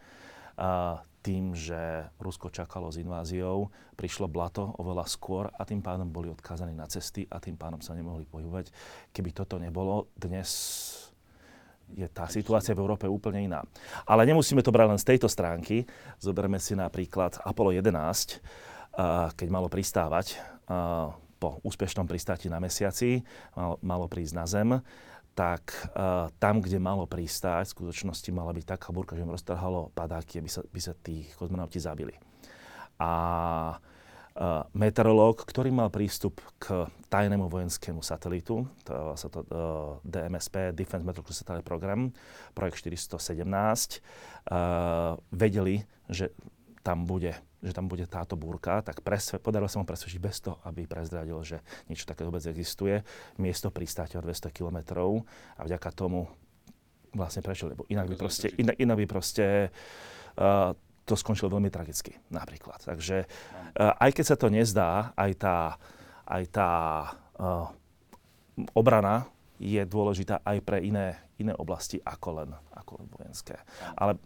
tým, 1.23 1.54
že 1.54 2.11
Rusko 2.18 2.50
čakalo 2.50 2.90
s 2.90 2.99
inváziou, 2.99 3.70
prišlo 3.94 4.26
blato 4.26 4.75
oveľa 4.80 5.06
skôr 5.06 5.47
a 5.54 5.62
tým 5.62 5.78
pádom 5.85 6.11
boli 6.11 6.26
odkázaní 6.30 6.75
na 6.75 6.90
cesty 6.90 7.30
a 7.30 7.38
tým 7.38 7.54
pádom 7.54 7.78
sa 7.78 7.94
nemohli 7.94 8.26
pohybovať. 8.26 8.75
Keby 9.14 9.30
toto 9.35 9.62
nebolo, 9.62 10.11
dnes 10.18 10.50
je 11.97 12.09
tá 12.11 12.28
situácia 12.28 12.76
v 12.76 12.83
Európe 12.83 13.09
úplne 13.09 13.45
iná. 13.45 13.61
Ale 14.04 14.28
nemusíme 14.28 14.61
to 14.61 14.75
brať 14.75 14.88
len 14.92 15.00
z 15.00 15.09
tejto 15.14 15.28
stránky. 15.30 15.88
Zoberme 16.21 16.61
si 16.61 16.76
napríklad 16.76 17.40
Apollo 17.45 17.78
11, 17.80 18.42
keď 19.35 19.49
malo 19.49 19.71
pristávať 19.71 20.37
po 21.38 21.62
úspešnom 21.62 22.04
pristáti 22.04 22.50
na 22.50 22.59
mesiaci, 22.59 23.23
malo 23.80 24.11
prísť 24.11 24.35
na 24.35 24.45
Zem 24.45 24.71
tak 25.38 25.71
uh, 25.95 26.26
tam, 26.42 26.59
kde 26.59 26.83
malo 26.83 27.07
pristáť, 27.07 27.71
v 27.71 27.75
skutočnosti 27.78 28.26
mala 28.35 28.50
byť 28.50 28.75
taká 28.75 28.90
búrka, 28.90 29.14
že 29.14 29.23
im 29.23 29.30
roztrhalo 29.30 29.95
padáky, 29.95 30.42
aby 30.42 30.50
sa, 30.50 30.66
by 30.66 30.80
sa 30.83 30.99
tí 30.99 31.30
kozmonauti 31.38 31.78
zabili. 31.78 32.18
A 32.99 33.78
meteorológ, 34.71 35.42
ktorý 35.42 35.75
mal 35.75 35.90
prístup 35.90 36.38
k 36.62 36.87
tajnému 37.11 37.50
vojenskému 37.50 37.99
satelitu, 38.07 38.71
to 38.87 38.95
sa 39.18 39.26
to 39.26 39.42
uh, 39.42 39.99
DMSP, 40.07 40.71
Defense 40.71 41.02
Meteorological 41.02 41.35
Satellite 41.35 41.66
Program, 41.66 42.14
projekt 42.54 42.87
417, 42.87 43.18
uh, 43.18 45.18
vedeli, 45.35 45.83
že 46.07 46.30
tam 46.87 47.02
bude 47.02 47.35
že 47.59 47.75
tam 47.75 47.90
bude 47.90 48.07
táto 48.07 48.38
búrka, 48.38 48.78
tak 48.87 49.02
presve, 49.02 49.42
podarilo 49.42 49.66
sa 49.66 49.83
mu 49.83 49.87
presvedčiť 49.87 50.23
bez 50.23 50.47
toho, 50.47 50.62
aby 50.62 50.87
prezradil, 50.87 51.42
že 51.42 51.59
niečo 51.90 52.07
také 52.07 52.23
vôbec 52.23 52.38
existuje. 52.47 53.02
Miesto 53.35 53.75
pristáte 53.75 54.14
o 54.14 54.23
200 54.23 54.54
km 54.54 55.11
a 55.59 55.61
vďaka 55.66 55.90
tomu 55.90 56.30
vlastne 57.11 57.42
prešiel, 57.42 57.75
lebo 57.75 57.83
inak 57.90 58.07
by 58.07 58.14
proste, 58.14 58.54
inak, 58.54 58.78
inak 58.78 58.97
by 59.02 59.07
proste 59.11 59.75
uh, 60.38 60.71
to 61.08 61.16
skončilo 61.16 61.56
veľmi 61.56 61.72
tragicky 61.72 62.20
napríklad. 62.28 62.84
Takže 62.84 63.24
uh, 63.24 63.96
aj 63.96 64.10
keď 64.12 64.24
sa 64.28 64.36
to 64.36 64.52
nezdá, 64.52 65.16
aj 65.16 65.32
tá, 65.40 65.56
aj 66.28 66.44
tá 66.52 66.70
uh, 67.40 67.72
obrana 68.76 69.24
je 69.58 69.82
dôležitá 69.82 70.44
aj 70.44 70.60
pre 70.62 70.84
iné, 70.84 71.18
iné 71.40 71.56
oblasti 71.56 71.98
ako 72.04 72.28
len, 72.44 72.50
ako 72.76 73.02
len 73.02 73.08
vojenské. 73.10 73.58
Ale 73.98 74.20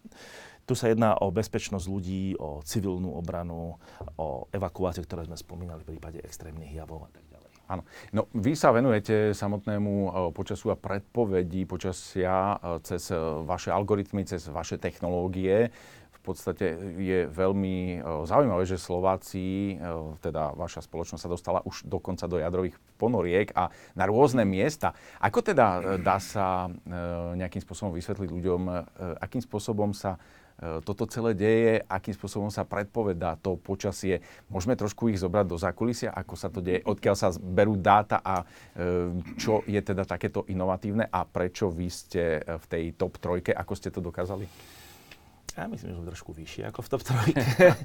tu 0.63 0.79
sa 0.79 0.93
jedná 0.93 1.19
o 1.19 1.33
bezpečnosť 1.33 1.87
ľudí, 1.89 2.39
o 2.39 2.63
civilnú 2.63 3.17
obranu, 3.19 3.81
o 4.21 4.47
evakuáciu, 4.55 5.03
ktoré 5.03 5.27
sme 5.27 5.35
spomínali 5.35 5.83
v 5.83 5.97
prípade 5.97 6.23
extrémnych 6.23 6.71
javov 6.71 7.09
a 7.09 7.11
tak 7.11 7.25
ďalej. 7.27 7.51
Áno. 7.73 7.83
No, 8.13 8.29
vy 8.37 8.53
sa 8.53 8.69
venujete 8.71 9.33
samotnému 9.33 9.93
e, 9.93 10.11
počasu 10.37 10.71
a 10.71 10.77
predpovedí 10.77 11.65
počasia 11.65 12.61
cez 12.85 13.09
vaše 13.49 13.73
algoritmy, 13.73 14.29
cez 14.29 14.45
vaše 14.53 14.77
technológie. 14.77 15.73
Podstate 16.23 16.79
je 17.03 17.27
veľmi 17.27 17.99
zaujímavé, 18.25 18.63
že 18.63 18.79
Slováci, 18.79 19.75
teda 20.23 20.55
vaša 20.55 20.87
spoločnosť 20.87 21.23
sa 21.27 21.31
dostala 21.31 21.61
už 21.67 21.83
dokonca 21.83 22.31
do 22.31 22.39
jadrových 22.39 22.79
ponoriek 22.95 23.51
a 23.59 23.75
na 23.99 24.07
rôzne 24.07 24.47
miesta. 24.47 24.95
Ako 25.19 25.43
teda 25.43 25.99
dá 25.99 26.23
sa 26.23 26.71
nejakým 27.35 27.59
spôsobom 27.67 27.91
vysvetliť 27.91 28.31
ľuďom, 28.31 28.61
akým 29.19 29.43
spôsobom 29.43 29.91
sa 29.91 30.15
E, 30.63 30.79
toto 30.87 31.09
celé 31.11 31.35
deje, 31.35 31.73
akým 31.91 32.15
spôsobom 32.15 32.47
sa 32.53 32.63
predpovedá 32.63 33.35
to 33.41 33.59
počasie. 33.59 34.23
Môžeme 34.47 34.79
trošku 34.79 35.09
ich 35.11 35.19
zobrať 35.19 35.47
do 35.51 35.57
zákulisia, 35.57 36.15
ako 36.15 36.35
sa 36.39 36.49
to 36.53 36.63
deje, 36.63 36.87
odkiaľ 36.87 37.17
sa 37.19 37.29
berú 37.35 37.75
dáta 37.75 38.23
a 38.23 38.43
e, 38.43 38.45
čo 39.41 39.67
je 39.67 39.81
teda 39.83 40.07
takéto 40.07 40.47
inovatívne 40.47 41.09
a 41.09 41.27
prečo 41.27 41.73
vy 41.73 41.89
ste 41.89 42.39
v 42.43 42.65
tej 42.71 42.85
top 42.95 43.19
trojke, 43.19 43.51
ako 43.51 43.73
ste 43.75 43.89
to 43.91 43.99
dokázali? 43.99 44.47
Ja 45.53 45.69
myslím, 45.69 45.93
že 45.93 45.97
sme 46.01 46.09
trošku 46.09 46.33
vyššie 46.33 46.65
ako 46.73 46.81
v 46.81 46.89
top 46.89 47.03
trojke. 47.05 47.45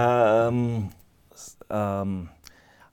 um, 0.00 0.88
um, 1.68 2.24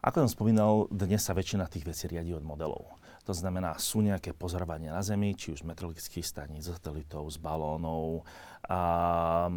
ako 0.03 0.15
som 0.27 0.31
spomínal, 0.35 0.91
dnes 0.91 1.23
sa 1.23 1.31
väčšina 1.31 1.71
tých 1.71 1.87
vecí 1.87 2.11
riadi 2.11 2.35
od 2.35 2.43
modelov. 2.43 2.99
To 3.25 3.33
znamená, 3.33 3.79
sú 3.79 4.03
nejaké 4.03 4.35
pozorovania 4.35 4.91
na 4.91 5.01
Zemi, 5.01 5.33
či 5.33 5.55
už 5.55 5.63
z 5.63 5.67
meteorologických 5.71 6.27
staníc, 6.27 6.67
z 6.67 6.75
satelitov, 6.75 7.25
z 7.31 7.39
balónov, 7.39 8.27
a, 8.67 9.49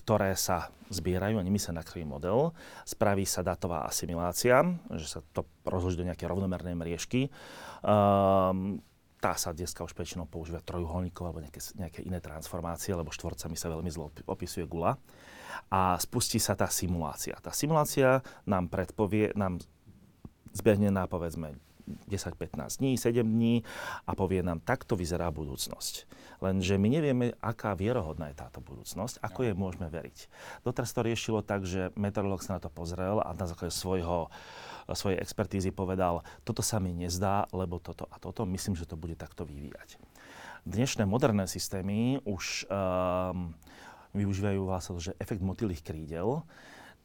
ktoré 0.00 0.32
sa 0.34 0.72
zbierajú 0.88 1.36
a 1.36 1.44
nimi 1.44 1.60
sa 1.60 1.70
nakryje 1.70 2.08
model. 2.08 2.56
Spraví 2.88 3.28
sa 3.28 3.44
datová 3.44 3.84
asimilácia, 3.84 4.64
že 4.96 5.06
sa 5.06 5.20
to 5.36 5.44
rozloží 5.68 6.00
do 6.00 6.08
nejaké 6.08 6.24
rovnomernej 6.24 6.74
mriežky. 6.74 7.28
Um, 7.84 8.80
tá 9.18 9.34
sa 9.34 9.50
dneska 9.50 9.82
už 9.82 9.98
väčšinou 9.98 10.30
používa 10.30 10.62
trojuholníkov 10.62 11.24
alebo 11.26 11.42
nejaké, 11.42 11.60
nejaké 11.74 12.00
iné 12.06 12.22
transformácie, 12.22 12.94
lebo 12.94 13.10
štvorcami 13.10 13.58
sa 13.58 13.70
veľmi 13.70 13.90
zlo 13.90 14.14
opisuje 14.30 14.64
gula. 14.64 14.94
A 15.68 15.98
spustí 15.98 16.38
sa 16.38 16.54
tá 16.54 16.70
simulácia. 16.70 17.34
Tá 17.42 17.50
simulácia 17.50 18.22
nám 18.46 18.70
predpovie, 18.70 19.34
nám 19.34 19.58
zbehne 20.54 20.94
na 20.94 21.10
povedzme 21.10 21.58
10-15 22.08 22.84
dní, 22.84 23.00
7 23.00 23.24
dní 23.24 23.64
a 24.04 24.12
povie 24.12 24.44
nám, 24.44 24.60
takto 24.60 24.92
vyzerá 24.92 25.32
budúcnosť. 25.32 26.04
Lenže 26.44 26.76
my 26.76 26.88
nevieme, 26.92 27.26
aká 27.40 27.72
vierohodná 27.72 28.28
je 28.30 28.36
táto 28.36 28.60
budúcnosť, 28.60 29.24
ako 29.24 29.48
jej 29.48 29.54
môžeme 29.56 29.88
veriť. 29.88 30.28
Doteraz 30.62 30.92
to 30.92 31.00
riešilo 31.00 31.40
tak, 31.40 31.64
že 31.64 31.90
meteorológ 31.96 32.44
sa 32.44 32.60
na 32.60 32.62
to 32.62 32.68
pozrel 32.68 33.24
a 33.24 33.32
na 33.32 33.46
základe 33.48 33.72
svojho 33.72 34.28
svojej 34.96 35.20
expertízy 35.20 35.72
povedal, 35.72 36.24
toto 36.44 36.64
sa 36.64 36.80
mi 36.80 36.92
nezdá, 36.92 37.48
lebo 37.52 37.80
toto 37.82 38.08
a 38.08 38.16
toto, 38.16 38.48
myslím, 38.48 38.76
že 38.76 38.88
to 38.88 38.96
bude 38.96 39.16
takto 39.16 39.44
vyvíjať. 39.44 40.00
Dnešné 40.68 41.08
moderné 41.08 41.48
systémy 41.48 42.20
už 42.28 42.68
um, 42.68 43.56
využívajú 44.12 44.60
vlastne, 44.64 45.00
že 45.00 45.16
efekt 45.16 45.40
motýlých 45.40 45.80
krídel, 45.80 46.44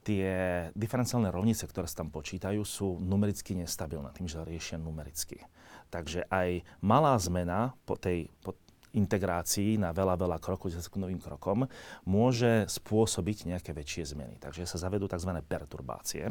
tie 0.04 0.68
diferenciálne 0.76 1.32
rovnice, 1.32 1.64
ktoré 1.64 1.88
sa 1.88 2.04
tam 2.04 2.12
počítajú, 2.12 2.60
sú 2.68 3.00
numericky 3.00 3.56
nestabilné, 3.56 4.12
tým, 4.12 4.28
že 4.28 4.44
riešia 4.44 4.76
numericky. 4.76 5.40
Takže 5.88 6.28
aj 6.28 6.68
malá 6.84 7.16
zmena 7.16 7.72
po 7.88 7.96
tej 7.96 8.28
po 8.44 8.60
integrácii 8.94 9.82
na 9.82 9.90
veľa, 9.90 10.16
veľa 10.22 10.38
krokov, 10.38 10.70
sekundovým 10.70 11.18
krokom, 11.18 11.66
môže 12.06 12.70
spôsobiť 12.70 13.50
nejaké 13.50 13.74
väčšie 13.74 14.14
zmeny. 14.14 14.38
Takže 14.38 14.70
sa 14.70 14.78
zavedú 14.78 15.10
tzv. 15.10 15.34
perturbácie, 15.42 16.30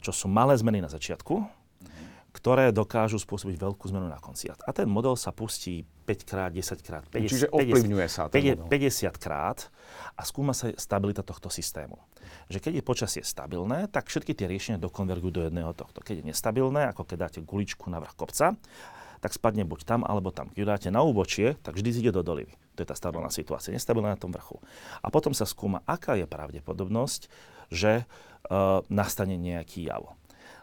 čo 0.00 0.12
sú 0.12 0.26
malé 0.32 0.56
zmeny 0.56 0.80
na 0.80 0.88
začiatku, 0.88 1.62
ktoré 2.32 2.72
dokážu 2.72 3.20
spôsobiť 3.20 3.60
veľkú 3.60 3.84
zmenu 3.92 4.08
na 4.08 4.16
konci. 4.16 4.48
A 4.48 4.70
ten 4.72 4.88
model 4.88 5.20
sa 5.20 5.36
pustí 5.36 5.84
5 6.08 6.24
krát, 6.24 6.50
10 6.50 6.80
krát, 6.80 7.04
50, 7.12 7.28
Čiže 7.28 7.46
ovplyvňuje 7.52 8.08
sa 8.08 8.32
ten 8.32 8.56
50, 8.56 9.12
50 9.12 9.20
krát 9.20 9.68
a 10.16 10.24
skúma 10.24 10.56
sa 10.56 10.72
stabilita 10.74 11.20
tohto 11.20 11.52
systému. 11.52 12.00
Že 12.48 12.58
keď 12.64 12.72
je 12.80 12.82
počasie 12.82 13.22
stabilné, 13.22 13.84
tak 13.92 14.08
všetky 14.08 14.32
tie 14.32 14.48
riešenia 14.48 14.80
dokonvergujú 14.80 15.32
do 15.32 15.42
jedného 15.44 15.76
tohto. 15.76 16.00
Keď 16.00 16.24
je 16.24 16.28
nestabilné, 16.32 16.88
ako 16.88 17.04
keď 17.04 17.16
dáte 17.28 17.38
guličku 17.44 17.92
na 17.92 18.00
vrch 18.00 18.16
kopca, 18.16 18.56
tak 19.22 19.30
spadne 19.30 19.68
buď 19.68 19.84
tam 19.84 20.00
alebo 20.02 20.32
tam. 20.32 20.50
Keď 20.50 20.64
dáte 20.66 20.88
na 20.88 21.04
úbočie, 21.04 21.60
tak 21.60 21.76
vždy 21.76 21.90
zíde 21.94 22.10
do 22.16 22.24
dolivy. 22.24 22.56
To 22.76 22.80
je 22.80 22.88
tá 22.88 22.96
stabilná 22.96 23.28
situácia, 23.28 23.74
nestabilná 23.74 24.16
na 24.16 24.20
tom 24.20 24.32
vrchu. 24.32 24.56
A 25.04 25.12
potom 25.12 25.36
sa 25.36 25.44
skúma, 25.44 25.84
aká 25.84 26.16
je 26.16 26.24
pravdepodobnosť, 26.24 27.28
že 27.68 28.04
uh, 28.04 28.80
nastane 28.88 29.36
nejaký 29.36 29.92
jav. 29.92 30.16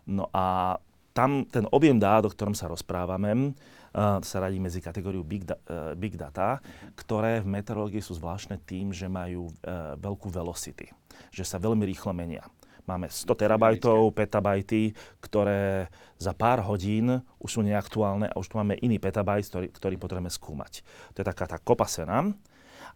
No 0.10 0.30
a 0.34 0.78
tam 1.13 1.46
ten 1.46 1.66
objem 1.70 1.98
dát, 1.98 2.25
o 2.25 2.34
ktorom 2.34 2.58
sa 2.58 2.70
rozprávame, 2.70 3.54
uh, 3.94 4.22
sa 4.22 4.38
radí 4.42 4.58
medzi 4.58 4.82
kategóriu 4.82 5.22
big, 5.22 5.46
da, 5.46 5.58
uh, 5.70 5.94
big 5.94 6.18
data, 6.18 6.62
ktoré 6.98 7.46
v 7.46 7.50
meteorológii 7.62 8.01
sú 8.01 8.18
zvláštne 8.18 8.62
tým, 8.66 8.89
že 8.89 9.06
majú 9.06 9.50
uh, 9.50 9.98
veľkú 9.98 10.30
velocity, 10.34 10.89
že 11.30 11.44
sa 11.46 11.62
veľmi 11.62 11.86
rýchlo 11.86 12.13
menia. 12.13 12.46
Máme 12.89 13.05
100 13.13 13.29
terabajtov, 13.38 14.17
petabajty, 14.17 14.98
ktoré 15.22 15.93
za 16.17 16.34
pár 16.34 16.65
hodín 16.65 17.22
už 17.38 17.50
sú 17.50 17.62
neaktuálne 17.62 18.25
a 18.25 18.36
už 18.41 18.50
tu 18.50 18.58
máme 18.58 18.81
iný 18.81 18.98
petabajt, 18.98 19.46
ktorý, 19.53 19.67
ktorý 19.69 19.96
potrebujeme 20.01 20.34
skúmať. 20.34 20.81
To 21.13 21.22
je 21.22 21.29
taká 21.29 21.46
tá 21.46 21.62
kopa 21.62 21.86
sena 21.86 22.34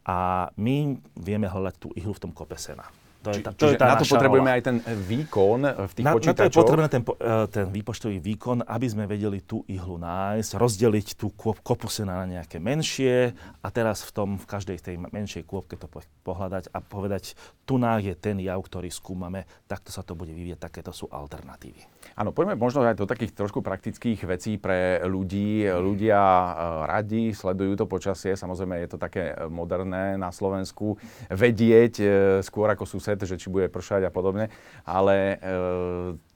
a 0.02 0.50
my 0.58 0.98
vieme 1.14 1.46
hľadať 1.46 1.76
tú 1.78 1.94
ihlu 1.94 2.18
v 2.18 2.24
tom 2.26 2.34
kope 2.34 2.58
sena. 2.58 2.90
To 3.24 3.30
je 3.32 3.40
tá, 3.40 3.50
to 3.56 3.72
čiže 3.72 3.76
je 3.76 3.80
tá 3.80 3.88
na 3.88 3.96
to 3.96 4.06
potrebujeme 4.06 4.52
rola. 4.52 4.58
aj 4.60 4.64
ten 4.68 4.78
výkon 4.84 5.60
v 5.64 5.92
tých 5.96 6.06
na, 6.06 6.12
na 6.12 6.14
to 6.14 6.20
je 6.20 6.28
počítačoch. 6.28 6.60
potrebné 6.60 6.88
ten, 6.92 7.04
eh, 7.08 7.46
ten 7.48 7.66
výpočtový 7.72 8.18
výkon, 8.20 8.68
aby 8.68 8.88
sme 8.92 9.04
vedeli 9.08 9.40
tú 9.40 9.64
ihlu 9.72 9.96
nájsť, 9.96 10.60
rozdeliť 10.60 11.08
tú 11.16 11.32
kôp, 11.32 11.64
kopu 11.64 11.88
sena 11.88 12.20
na 12.20 12.26
nejaké 12.28 12.60
menšie 12.60 13.32
a 13.64 13.68
teraz 13.72 14.04
v 14.04 14.12
tom, 14.12 14.30
v 14.36 14.46
každej 14.46 14.78
tej 14.84 14.96
menšej 15.00 15.48
kôpke 15.48 15.80
to 15.80 15.88
po- 15.88 16.04
pohľadať 16.28 16.76
a 16.76 16.84
povedať, 16.84 17.40
tu 17.64 17.80
je 17.80 18.14
ten 18.20 18.36
jav, 18.44 18.60
ktorý 18.60 18.92
skúmame, 18.92 19.48
takto 19.72 19.92
sa 19.92 20.04
to 20.04 20.20
bude 20.20 20.36
vyvieť, 20.36 20.68
takéto 20.68 20.92
sú 20.92 21.08
alternatívy. 21.08 21.80
Áno, 22.20 22.36
poďme 22.36 22.60
možno 22.60 22.84
aj 22.84 23.00
do 23.00 23.08
takých 23.08 23.34
trošku 23.34 23.64
praktických 23.64 24.20
vecí 24.28 24.60
pre 24.60 25.00
ľudí. 25.08 25.66
Ľudia 25.66 26.20
e, 26.20 26.52
radi 26.86 27.24
sledujú 27.32 27.74
to 27.80 27.86
počasie, 27.88 28.36
samozrejme 28.36 28.84
je 28.84 28.90
to 28.92 28.98
také 29.00 29.34
e, 29.34 29.48
moderné 29.48 30.20
na 30.20 30.30
Slovensku, 30.30 31.00
vedieť 31.32 31.94
e, 32.00 32.06
skôr 32.44 32.68
ako 32.70 32.86
sused, 32.86 33.13
že 33.22 33.38
či 33.38 33.48
bude 33.54 33.70
pršať 33.70 34.08
a 34.08 34.12
podobne, 34.12 34.50
ale 34.84 35.38
e, 35.38 35.38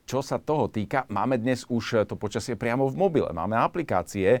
čo 0.08 0.24
sa 0.24 0.40
toho 0.40 0.72
týka, 0.72 1.04
máme 1.12 1.36
dnes 1.36 1.68
už 1.68 2.08
to 2.08 2.16
počasie 2.16 2.56
priamo 2.56 2.88
v 2.88 2.96
mobile, 2.96 3.28
máme 3.28 3.60
aplikácie, 3.60 4.40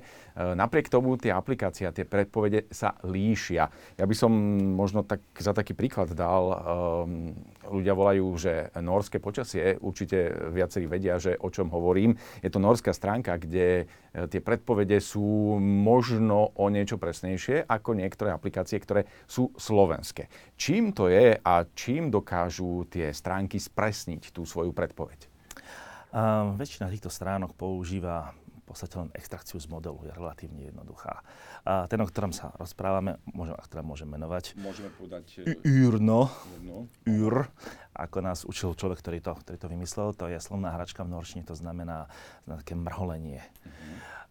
napriek 0.56 0.88
tomu 0.88 1.20
tie 1.20 1.28
aplikácie 1.28 1.84
a 1.84 1.92
tie 1.92 2.08
predpovede 2.08 2.72
sa 2.72 2.96
líšia. 3.04 3.68
Ja 4.00 4.08
by 4.08 4.14
som 4.16 4.32
možno 4.72 5.04
tak, 5.04 5.20
za 5.36 5.52
taký 5.52 5.76
príklad 5.76 6.16
dal, 6.16 6.44
um, 6.48 7.36
ľudia 7.68 7.92
volajú, 7.92 8.26
že 8.40 8.72
norské 8.80 9.20
počasie, 9.20 9.76
určite 9.76 10.32
viacerí 10.56 10.88
vedia, 10.88 11.20
že 11.20 11.36
o 11.36 11.52
čom 11.52 11.68
hovorím. 11.68 12.16
Je 12.40 12.48
to 12.48 12.56
norská 12.56 12.96
stránka, 12.96 13.36
kde 13.36 13.84
e, 13.84 14.24
tie 14.24 14.40
predpovede 14.40 14.96
sú 15.04 15.60
možno 15.60 16.56
o 16.56 16.72
niečo 16.72 16.96
presnejšie 16.96 17.68
ako 17.68 17.92
niektoré 17.92 18.32
aplikácie, 18.32 18.80
ktoré 18.80 19.04
sú 19.28 19.52
slovenské. 19.60 20.32
Čím 20.56 20.96
to 20.96 21.12
je 21.12 21.36
a 21.36 21.54
čím 21.76 22.08
dokážu 22.08 22.88
tie 22.88 23.12
stránky 23.12 23.60
spresniť 23.60 24.32
tú 24.32 24.48
svoju 24.48 24.72
predpoveď? 24.72 25.37
A 26.12 26.54
väčšina 26.56 26.88
týchto 26.88 27.12
stránok 27.12 27.52
používa 27.52 28.32
v 28.68 28.76
podstate 28.76 29.00
len 29.00 29.08
extrakciu 29.16 29.56
z 29.56 29.64
modelu, 29.72 29.96
je 30.04 30.12
relatívne 30.12 30.68
jednoduchá. 30.68 31.24
A 31.64 31.88
ten, 31.88 31.96
o 32.04 32.06
ktorom 32.08 32.36
sa 32.36 32.52
rozprávame, 32.60 33.16
môžem, 33.32 33.56
a 33.56 33.64
ktorá 33.64 33.80
môžem 33.80 34.04
menovať, 34.12 34.52
Môžeme 34.60 34.92
povedať... 34.92 35.40
Urno, 35.64 36.28
No. 36.60 36.84
Ur, 37.08 37.48
ako 37.96 38.18
nás 38.20 38.44
učil 38.44 38.76
človek, 38.76 39.00
ktorý 39.00 39.24
to, 39.24 39.32
ktorý 39.40 39.56
to 39.56 39.72
vymyslel, 39.72 40.12
to 40.12 40.28
je 40.28 40.36
slovná 40.36 40.76
hračka 40.76 41.00
v 41.00 41.16
norčine, 41.16 41.48
to 41.48 41.56
znamená, 41.56 42.12
znamená 42.44 42.60
také 42.60 42.76
mrholenie. 42.76 43.40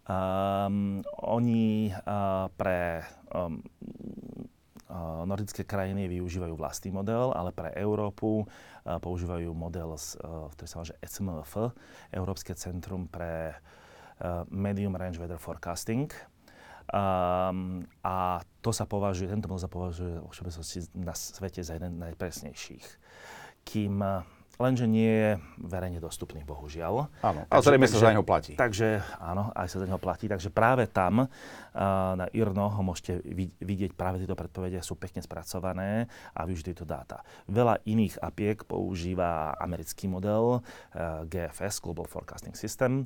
Um, 0.07 1.01
oni 1.19 1.91
uh, 1.91 2.47
pre 2.55 3.03
um, 3.33 3.59
nordické 5.27 5.67
krajiny 5.67 6.07
využívajú 6.07 6.55
vlastný 6.55 6.95
model, 6.95 7.35
ale 7.35 7.51
pre 7.51 7.75
Európu 7.75 8.47
používajú 8.87 9.51
model, 9.51 9.99
uh, 9.99 10.47
ktorý 10.55 10.67
sa 10.67 10.77
volá 10.79 10.95
ECMF, 11.03 11.53
Európske 12.15 12.55
centrum 12.55 13.11
pre 13.11 13.51
uh, 13.51 14.47
Medium 14.47 14.95
Range 14.95 15.19
Weather 15.19 15.39
Forecasting. 15.39 16.07
Um, 16.87 17.83
a 17.99 18.39
to 18.63 18.71
sa 18.71 18.87
považuje, 18.87 19.27
tento 19.27 19.51
model 19.51 19.67
sa 19.67 19.71
považuje 19.71 20.23
vo 20.23 20.31
všeobecnosti 20.31 20.87
na 20.95 21.11
svete 21.11 21.59
za 21.59 21.75
jeden 21.75 21.99
z 21.99 22.01
najpresnejších. 22.07 22.85
Kým 23.67 23.99
lenže 24.57 24.85
nie 24.89 25.09
je 25.09 25.31
verejne 25.61 26.01
dostupný, 26.01 26.41
bohužiaľ. 26.41 27.09
Áno, 27.21 27.45
ale 27.49 27.61
zrejme 27.61 27.87
sa 27.89 28.01
za 28.01 28.13
neho 28.13 28.25
platí. 28.25 28.57
Takže 28.57 29.01
áno, 29.21 29.53
aj 29.53 29.67
sa 29.69 29.77
za 29.81 29.85
neho 29.85 30.01
platí. 30.01 30.25
Takže 30.25 30.49
práve 30.49 30.89
tam 30.89 31.25
uh, 31.25 31.29
na 32.17 32.25
IRNO 32.33 32.67
ho 32.77 32.81
môžete 32.81 33.21
vid- 33.25 33.55
vidieť, 33.61 33.93
práve 33.93 34.21
tieto 34.21 34.33
predpovede 34.33 34.81
sú 34.81 34.97
pekne 34.97 35.21
spracované 35.21 36.09
a 36.33 36.43
využiť 36.45 36.65
tieto 36.73 36.85
dáta. 36.85 37.21
Veľa 37.49 37.85
iných 37.85 38.17
apiek 38.21 38.65
používa 38.65 39.53
americký 39.61 40.09
model 40.09 40.59
uh, 40.59 41.23
GFS, 41.29 41.79
Global 41.81 42.09
Forecasting 42.09 42.57
System, 42.57 43.05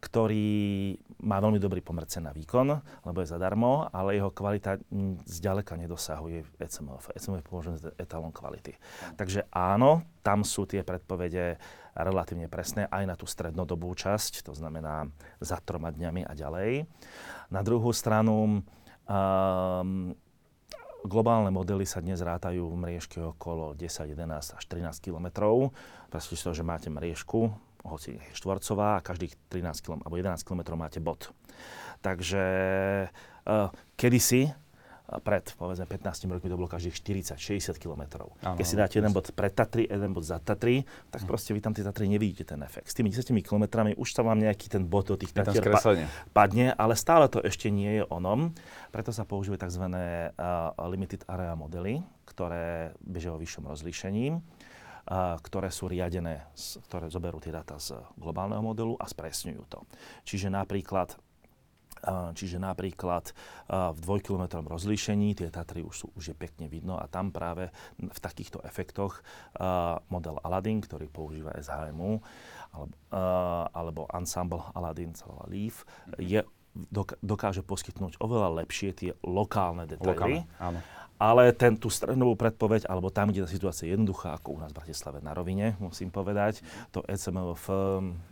ktorý 0.00 0.96
má 1.20 1.36
veľmi 1.36 1.60
dobrý 1.60 1.84
pomer 1.84 2.08
cena 2.08 2.32
výkon, 2.32 2.72
lebo 3.04 3.18
je 3.20 3.28
zadarmo, 3.28 3.92
ale 3.92 4.16
jeho 4.16 4.32
kvalita 4.32 4.80
zďaleka 5.28 5.76
nedosahuje 5.76 6.56
ECMF. 6.56 7.12
ECMF 7.12 7.44
je 7.44 7.50
považovaný 7.52 7.78
za 7.84 7.92
etalon 8.00 8.32
kvality. 8.32 8.80
Takže 9.20 9.44
áno, 9.52 10.08
tam 10.24 10.40
sú 10.40 10.64
tie 10.64 10.80
predpovede 10.80 11.60
relatívne 11.92 12.48
presné 12.48 12.88
aj 12.88 13.04
na 13.04 13.14
tú 13.14 13.28
strednodobú 13.28 13.92
časť, 13.92 14.40
to 14.40 14.56
znamená 14.56 15.12
za 15.36 15.60
troma 15.60 15.92
dňami 15.92 16.24
a 16.24 16.32
ďalej. 16.32 16.88
Na 17.52 17.60
druhú 17.60 17.92
stranu, 17.92 18.64
um, 19.04 20.16
globálne 21.04 21.52
modely 21.52 21.84
sa 21.84 22.00
dnes 22.00 22.24
rátajú 22.24 22.64
v 22.72 22.76
mriežke 22.76 23.20
okolo 23.20 23.76
10, 23.76 24.16
11 24.16 24.56
až 24.56 24.64
13 24.64 25.04
km. 25.04 25.28
Predstavte 26.08 26.36
si 26.36 26.44
to, 26.44 26.52
že 26.56 26.64
máte 26.64 26.88
mriežku, 26.88 27.52
hoci 27.84 28.20
štvorcová 28.36 29.00
a 29.00 29.04
každých 29.04 29.36
13 29.48 29.84
km 29.84 29.98
alebo 30.04 30.16
11 30.16 30.42
km 30.44 30.60
máte 30.76 31.00
bod. 31.00 31.32
Takže 32.00 32.44
uh, 33.44 33.68
kedysi, 33.96 34.48
uh, 34.48 34.54
pred 35.18 35.42
povedzme 35.58 35.90
15 35.90 36.30
rokmi 36.30 36.46
to 36.46 36.54
bolo 36.54 36.70
každých 36.70 36.94
40-60 37.34 37.82
km. 37.82 38.30
Keď 38.38 38.66
si 38.66 38.78
dáte 38.78 39.02
jeden 39.02 39.10
bod 39.10 39.34
pred 39.34 39.50
Tatry, 39.50 39.90
jeden 39.90 40.14
bod 40.14 40.22
za 40.22 40.38
Tatry, 40.38 40.86
tak 41.10 41.26
proste 41.26 41.50
vy 41.50 41.58
tam 41.58 41.74
tie 41.74 41.82
Tatry 41.82 42.06
nevidíte 42.06 42.46
ten 42.46 42.62
efekt. 42.62 42.86
S 42.86 42.94
tými 42.94 43.10
10 43.10 43.26
km 43.42 43.90
už 43.98 44.08
sa 44.14 44.22
vám 44.22 44.38
nejaký 44.38 44.70
ten 44.70 44.86
bod 44.86 45.10
do 45.10 45.18
tých 45.18 45.34
tam 45.34 45.50
Tatier 45.50 45.66
pa- 45.66 45.82
padne, 46.30 46.70
ale 46.78 46.94
stále 46.94 47.26
to 47.26 47.42
ešte 47.42 47.66
nie 47.74 47.98
je 47.98 48.04
onom. 48.06 48.54
Preto 48.94 49.10
sa 49.10 49.26
používajú 49.26 49.58
tzv. 49.58 49.84
Uh, 49.90 50.70
limited 50.86 51.26
area 51.26 51.58
modely, 51.58 51.98
ktoré 52.30 52.94
bežia 53.02 53.34
vo 53.34 53.42
vyššom 53.42 53.66
rozlíšení, 53.66 54.38
ktoré 55.08 55.72
sú 55.72 55.88
riadené, 55.88 56.50
ktoré 56.90 57.08
zoberú 57.08 57.40
tie 57.40 57.54
dáta 57.54 57.80
z 57.80 57.96
globálneho 58.18 58.60
modelu 58.60 58.94
a 59.00 59.06
spresňujú 59.08 59.62
to. 59.70 59.80
Čiže 60.26 60.52
napríklad 60.52 61.16
Čiže 62.32 62.56
napríklad 62.56 63.36
v 63.68 63.98
dvojkilometrom 64.00 64.64
rozlíšení 64.64 65.36
tie 65.36 65.52
Tatry 65.52 65.84
už, 65.84 65.96
sú, 66.00 66.06
už 66.16 66.32
je 66.32 66.36
pekne 66.38 66.64
vidno 66.64 66.96
a 66.96 67.04
tam 67.12 67.28
práve 67.28 67.68
v 68.00 68.18
takýchto 68.24 68.64
efektoch 68.64 69.20
model 70.08 70.40
Aladdin, 70.40 70.80
ktorý 70.80 71.12
používa 71.12 71.52
SHMU, 71.60 72.24
alebo, 72.72 72.96
alebo 73.76 74.00
Ensemble 74.16 74.64
Aladdin, 74.72 75.12
volá 75.28 75.44
Leaf, 75.52 75.84
je, 76.16 76.40
dokáže 77.20 77.66
poskytnúť 77.66 78.22
oveľa 78.22 78.62
lepšie 78.62 78.90
tie 78.94 79.10
lokálne 79.26 79.90
detaily. 79.90 80.14
Lokálne, 80.14 80.40
áno. 80.62 80.78
Ale 81.20 81.52
ten, 81.52 81.76
tú 81.76 81.92
strednovú 81.92 82.32
predpoveď, 82.32 82.88
alebo 82.88 83.12
tam, 83.12 83.28
kde 83.28 83.44
tá 83.44 83.48
situácia 83.52 83.84
je 83.84 83.92
jednoduchá, 83.92 84.40
ako 84.40 84.56
u 84.56 84.58
nás 84.64 84.72
v 84.72 84.80
Bratislave 84.80 85.20
na 85.20 85.36
rovine, 85.36 85.76
musím 85.76 86.08
povedať, 86.08 86.64
to 86.88 87.04
E 87.04 87.12
ECMLF 87.12 87.68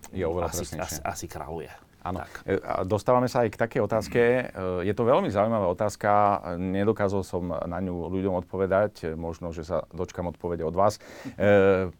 Je 0.08 0.24
asi, 0.24 0.80
asi, 0.80 1.00
asi 1.04 1.26
kráľuje. 1.28 1.68
Áno. 2.02 2.22
Tak. 2.22 2.30
E, 2.46 2.58
Dostávame 2.86 3.26
sa 3.26 3.42
aj 3.42 3.50
k 3.54 3.60
takej 3.60 3.80
otázke. 3.82 4.20
E, 4.20 4.42
Je 4.86 4.94
to 4.94 5.02
veľmi 5.02 5.28
zaujímavá 5.28 5.66
otázka. 5.70 6.10
Nedokázal 6.56 7.22
som 7.26 7.42
na 7.50 7.78
ňu 7.82 8.06
ľuďom 8.08 8.38
odpovedať. 8.46 8.92
E, 9.02 9.18
Možno, 9.18 9.50
že 9.50 9.66
sa 9.66 9.84
dočkam 9.90 10.30
odpovede 10.30 10.62
od 10.62 10.74
vás. 10.74 11.02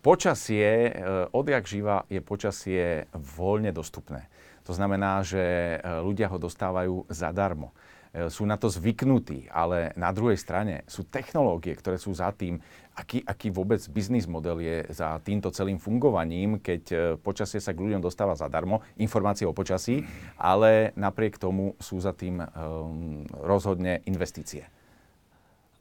Počasie, 0.03 0.95
odjak 1.35 1.65
živa 1.67 2.07
je 2.09 2.21
počasie 2.23 2.85
voľne 3.15 3.75
dostupné. 3.75 4.31
To 4.65 4.73
znamená, 4.77 5.25
že 5.25 5.77
ľudia 6.05 6.29
ho 6.29 6.39
dostávajú 6.39 7.09
zadarmo. 7.09 7.73
E, 8.13 8.33
Sú 8.33 8.49
na 8.49 8.57
to 8.57 8.73
zvyknutí, 8.73 9.53
ale 9.53 9.93
na 9.97 10.09
druhej 10.13 10.41
strane 10.41 10.85
sú 10.89 11.05
technológie, 11.05 11.77
ktoré 11.77 12.01
sú 12.01 12.17
za 12.17 12.33
tým, 12.33 12.61
aký, 12.97 13.21
aký 13.25 13.53
vôbec 13.53 13.81
biznis 13.93 14.25
model 14.25 14.59
je 14.65 14.89
za 14.91 15.21
týmto 15.21 15.53
celým 15.53 15.77
fungovaním, 15.77 16.59
keď 16.59 16.83
e, 16.89 16.97
počasie 17.21 17.61
sa 17.61 17.77
k 17.77 17.83
ľuďom 17.85 18.01
dostáva 18.01 18.33
zadarmo, 18.33 18.81
informácie 18.97 19.45
o 19.45 19.53
počasí, 19.53 20.09
ale 20.41 20.97
napriek 20.97 21.37
tomu 21.37 21.77
sú 21.79 22.01
za 22.01 22.17
tým 22.17 22.41
um, 22.41 23.23
rozhodne 23.45 24.01
investície. 24.09 24.65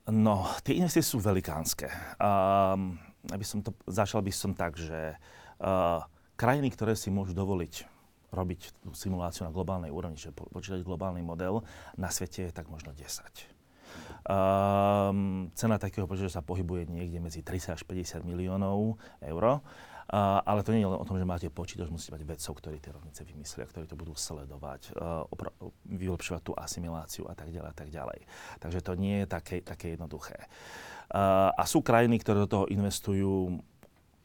No, 0.07 0.47
tie 0.63 0.79
investície 0.79 1.03
sú 1.03 1.19
velikánske. 1.19 1.91
Um, 2.19 2.95
aby 3.27 3.43
som 3.43 3.59
to, 3.59 3.75
začal 3.87 4.23
by 4.23 4.31
som 4.31 4.55
tak, 4.55 4.79
že 4.79 5.19
uh, 5.59 5.99
krajiny, 6.39 6.71
ktoré 6.71 6.95
si 6.95 7.11
môžu 7.11 7.35
dovoliť 7.35 7.96
robiť 8.31 8.83
tú 8.83 8.91
simuláciu 8.91 9.47
na 9.47 9.55
globálnej 9.55 9.91
úrovni, 9.91 10.19
čiže 10.19 10.35
po- 10.35 10.49
počítať 10.51 10.83
globálny 10.83 11.23
model, 11.23 11.63
na 11.95 12.11
svete 12.11 12.47
je 12.47 12.51
tak 12.51 12.67
možno 12.67 12.91
10. 12.91 13.57
Um, 14.27 15.47
cena 15.55 15.79
takého 15.79 16.03
počítača 16.03 16.43
sa 16.43 16.43
pohybuje 16.43 16.91
niekde 16.91 17.23
medzi 17.23 17.39
30 17.39 17.79
až 17.79 17.81
50 17.87 18.27
miliónov 18.27 18.99
eur. 19.23 19.63
Uh, 20.07 20.39
ale 20.47 20.63
to 20.63 20.71
nie 20.71 20.79
je 20.79 20.87
len 20.87 20.95
o 20.95 21.03
tom, 21.03 21.19
že 21.19 21.27
máte 21.27 21.51
počítač, 21.51 21.91
musíte 21.91 22.15
mať 22.15 22.23
vedcov, 22.23 22.53
ktorí 22.63 22.79
tie 22.79 22.95
rovnice 22.95 23.27
vymyslia, 23.27 23.67
ktorí 23.67 23.91
to 23.91 23.99
budú 23.99 24.15
sledovať, 24.15 24.95
uh, 24.95 25.27
opra- 25.27 25.51
vylepšovať 25.83 26.41
tú 26.47 26.55
asimiláciu 26.55 27.27
a 27.27 27.35
tak 27.35 27.51
ďalej 27.51 27.69
a 27.71 27.75
tak 27.75 27.89
ďalej. 27.91 28.19
Takže 28.63 28.79
to 28.87 28.95
nie 28.95 29.23
je 29.23 29.27
také, 29.27 29.59
také 29.59 29.99
jednoduché. 29.99 30.47
Uh, 31.11 31.51
a 31.51 31.67
sú 31.67 31.83
krajiny, 31.83 32.23
ktoré 32.23 32.47
do 32.47 32.51
toho 32.51 32.65
investujú 32.71 33.59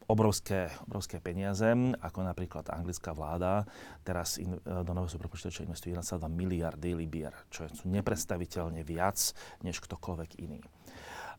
obrovské, 0.08 0.70
obrovské 0.86 1.22
peniaze, 1.22 1.66
ako 2.00 2.18
napríklad 2.26 2.70
anglická 2.70 3.14
vláda 3.14 3.66
teraz 4.02 4.38
in, 4.38 4.58
do 4.62 4.92
nového 4.94 5.10
superpočítača 5.10 5.66
investuje 5.66 5.94
1,2 5.94 6.22
miliardy 6.30 6.94
libier, 6.96 7.34
čo 7.52 7.66
sú 7.70 7.90
nepredstaviteľne 7.90 8.82
viac 8.82 9.18
než 9.62 9.78
ktokoľvek 9.82 10.30
iný. 10.42 10.62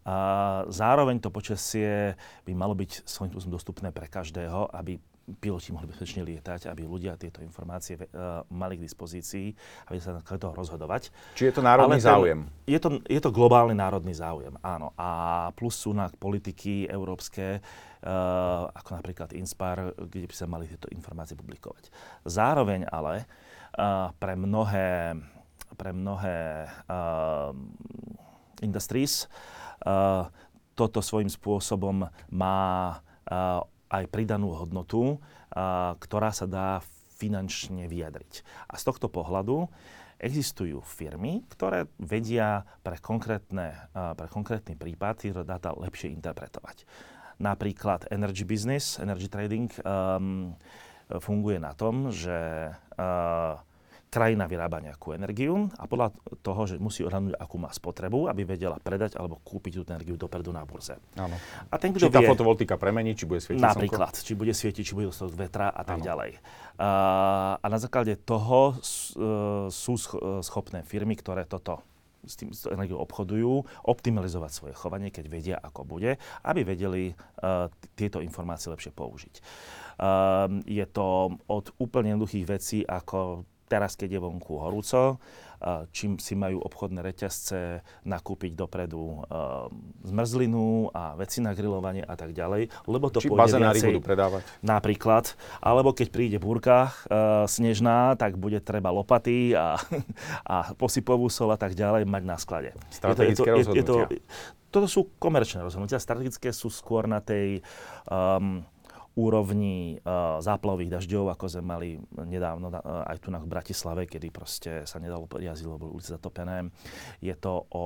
A 0.04 0.67
zároveň 0.67 1.23
to 1.23 1.32
počasie 1.32 2.19
by 2.43 2.52
malo 2.52 2.76
byť 2.76 3.08
svojím 3.08 3.32
spôsobom 3.32 3.56
dostupné 3.56 3.89
pre 3.95 4.12
každého, 4.12 4.67
aby 4.76 4.99
piloti 5.39 5.71
mohli 5.71 5.88
bezpečne 5.88 6.19
lietať, 6.28 6.67
aby 6.67 6.84
ľudia 6.84 7.15
tieto 7.15 7.39
informácie 7.39 7.95
uh, 7.95 8.43
mali 8.52 8.76
k 8.76 8.84
dispozícii, 8.84 9.56
aby 9.88 9.97
sa 10.04 10.19
na 10.19 10.21
toho 10.23 10.52
rozhodovať. 10.52 11.15
Či 11.39 11.47
je 11.47 11.54
to 11.56 11.62
národný 11.63 11.95
Ale 11.95 12.04
ten, 12.04 12.12
záujem? 12.12 12.39
Je 12.67 12.80
to, 12.80 12.99
je 13.08 13.21
to 13.23 13.32
globálny 13.32 13.71
národný 13.71 14.12
záujem, 14.12 14.52
áno. 14.60 14.91
A 14.99 15.49
plus 15.56 15.80
sú 15.80 15.95
na 15.95 16.12
politiky 16.12 16.91
európske, 16.91 17.63
ako 18.75 18.89
napríklad 18.99 19.31
Inspire, 19.31 19.95
kde 19.95 20.27
by 20.27 20.35
sa 20.35 20.45
mali 20.45 20.67
tieto 20.67 20.91
informácie 20.91 21.39
publikovať. 21.39 21.87
Zároveň 22.27 22.83
ale 22.91 23.23
uh, 23.23 24.11
pre 24.19 24.35
mnohé, 24.35 25.15
pre 25.79 25.95
mnohé 25.95 26.67
uh, 26.67 27.55
industries 28.59 29.31
toto 30.73 31.03
svojím 31.03 31.27
spôsobom 31.27 32.07
má 32.31 32.59
aj 33.91 34.03
pridanú 34.07 34.55
hodnotu, 34.55 35.19
ktorá 35.99 36.31
sa 36.31 36.47
dá 36.47 36.79
finančne 37.19 37.91
vyjadriť. 37.91 38.47
A 38.71 38.79
z 38.79 38.83
tohto 38.87 39.11
pohľadu 39.11 39.67
existujú 40.23 40.79
firmy, 40.87 41.43
ktoré 41.51 41.91
vedia 41.99 42.63
pre, 42.79 42.95
konkrétne, 43.03 43.91
pre 43.91 44.27
konkrétny 44.31 44.79
prípad 44.79 45.27
tieto 45.27 45.43
dáta 45.43 45.75
lepšie 45.75 46.15
interpretovať. 46.15 46.87
Napríklad 47.41 48.10
energy 48.13 48.46
business, 48.46 49.02
energy 49.02 49.30
trading 49.30 49.69
um, 49.82 50.54
funguje 51.19 51.58
na 51.58 51.74
tom, 51.74 52.13
že 52.13 52.69
uh, 52.74 53.58
krajina 54.13 54.46
vyrába 54.46 54.78
nejakú 54.78 55.17
energiu 55.17 55.74
a 55.74 55.89
podľa 55.89 56.13
toho, 56.46 56.62
že 56.69 56.78
musí 56.78 57.02
odhadnúť, 57.02 57.34
akú 57.34 57.58
má 57.58 57.74
spotrebu, 57.74 58.30
aby 58.30 58.46
vedela 58.46 58.78
predať 58.78 59.17
alebo 59.17 59.41
kúpiť 59.41 59.82
tú 59.82 59.82
energiu 59.89 60.13
dopredu 60.13 60.54
na 60.54 60.62
burze. 60.62 61.02
Áno. 61.17 61.34
A 61.74 61.76
ten, 61.82 61.89
či 61.98 62.13
tá 62.13 62.22
vie, 62.22 62.30
fotovoltika 62.30 62.78
premení, 62.78 63.17
či 63.17 63.26
bude 63.26 63.41
svietiť 63.41 63.65
Napríklad, 63.65 64.13
slnko? 64.13 64.26
či 64.30 64.34
bude 64.38 64.54
svietiť, 64.54 64.84
či 64.86 64.93
bude 64.93 65.10
dostať 65.10 65.34
vetra 65.34 65.74
a 65.74 65.82
tak 65.82 65.98
Áno. 65.98 66.06
ďalej. 66.06 66.32
Uh, 66.78 67.58
a 67.58 67.65
na 67.65 67.80
základe 67.82 68.13
toho 68.22 68.78
uh, 68.78 68.78
sú 69.74 69.93
schopné 70.46 70.86
firmy, 70.86 71.17
ktoré 71.17 71.50
toto 71.50 71.82
s 72.23 72.39
tým 72.39 72.49
energiou 72.71 73.03
obchodujú, 73.03 73.67
optimalizovať 73.88 74.51
svoje 74.51 74.73
chovanie, 74.73 75.12
keď 75.12 75.25
vedia, 75.27 75.57
ako 75.59 75.83
bude, 75.83 76.15
aby 76.47 76.62
vedeli 76.63 77.12
uh, 77.12 77.67
tieto 77.93 78.23
informácie 78.23 78.71
lepšie 78.71 78.95
použiť. 78.95 79.36
Uh, 79.99 80.63
je 80.65 80.86
to 80.89 81.38
od 81.47 81.65
úplne 81.77 82.15
jednoduchých 82.15 82.45
vecí, 82.49 82.79
ako 82.81 83.45
teraz, 83.67 83.97
keď 83.97 84.17
je 84.17 84.23
vonku 84.23 84.53
horúco, 84.62 85.17
čím 85.95 86.19
si 86.19 86.36
majú 86.36 86.60
obchodné 86.62 86.99
reťazce 86.99 87.84
nakúpiť 88.04 88.52
dopredu 88.54 89.23
zmrzlinu 90.04 90.91
a 90.91 91.15
veci 91.15 91.39
na 91.39 91.56
grilovanie 91.56 92.04
a 92.04 92.15
tak 92.19 92.36
ďalej, 92.36 92.69
lebo 92.88 93.08
to 93.10 93.23
Či 93.23 93.32
pôjde 93.32 93.60
viacej, 93.60 93.89
budú 93.95 94.04
predávať. 94.04 94.41
Napríklad. 94.60 95.26
Alebo 95.63 95.95
keď 95.95 96.08
príde 96.12 96.38
búrka 96.38 96.91
uh, 96.91 97.45
snežná, 97.47 98.15
tak 98.19 98.36
bude 98.36 98.60
treba 98.60 98.91
lopaty 98.91 99.56
a, 99.56 99.80
a 100.54 100.76
posypovú 100.76 101.28
sol 101.32 101.52
a 101.54 101.58
tak 101.60 101.78
ďalej 101.78 102.04
mať 102.08 102.23
na 102.23 102.38
sklade. 102.38 102.71
Strategické 102.91 103.49
je 103.49 103.65
to, 103.65 103.73
je 103.73 103.84
to, 103.84 103.95
rozhodnutia. 103.95 104.08
Je 104.10 104.19
to, 104.19 104.62
toto 104.73 104.88
sú 104.89 105.13
komerčné 105.21 105.62
rozhodnutia. 105.62 106.02
Strategické 106.02 106.49
sú 106.49 106.73
skôr 106.73 107.06
na 107.06 107.21
tej 107.21 107.62
um, 108.10 108.65
úrovni 109.13 110.02
uh, 110.02 110.41
záplavových 110.41 110.97
dažďov, 110.97 111.38
ako 111.38 111.45
sme 111.45 111.63
mali 111.63 111.89
nedávno 112.17 112.73
uh, 112.73 113.06
aj 113.06 113.17
tu 113.21 113.30
na 113.30 113.38
Bratislave, 113.41 114.10
kedy 114.10 114.28
proste 114.34 114.71
sa 114.89 114.97
nedalo 114.97 115.30
jazdiť, 115.30 115.67
lebo 115.69 115.93
ulice 115.93 116.13
zatopené. 116.13 116.69
Je 117.21 117.34
to 117.38 117.65
o 117.73 117.86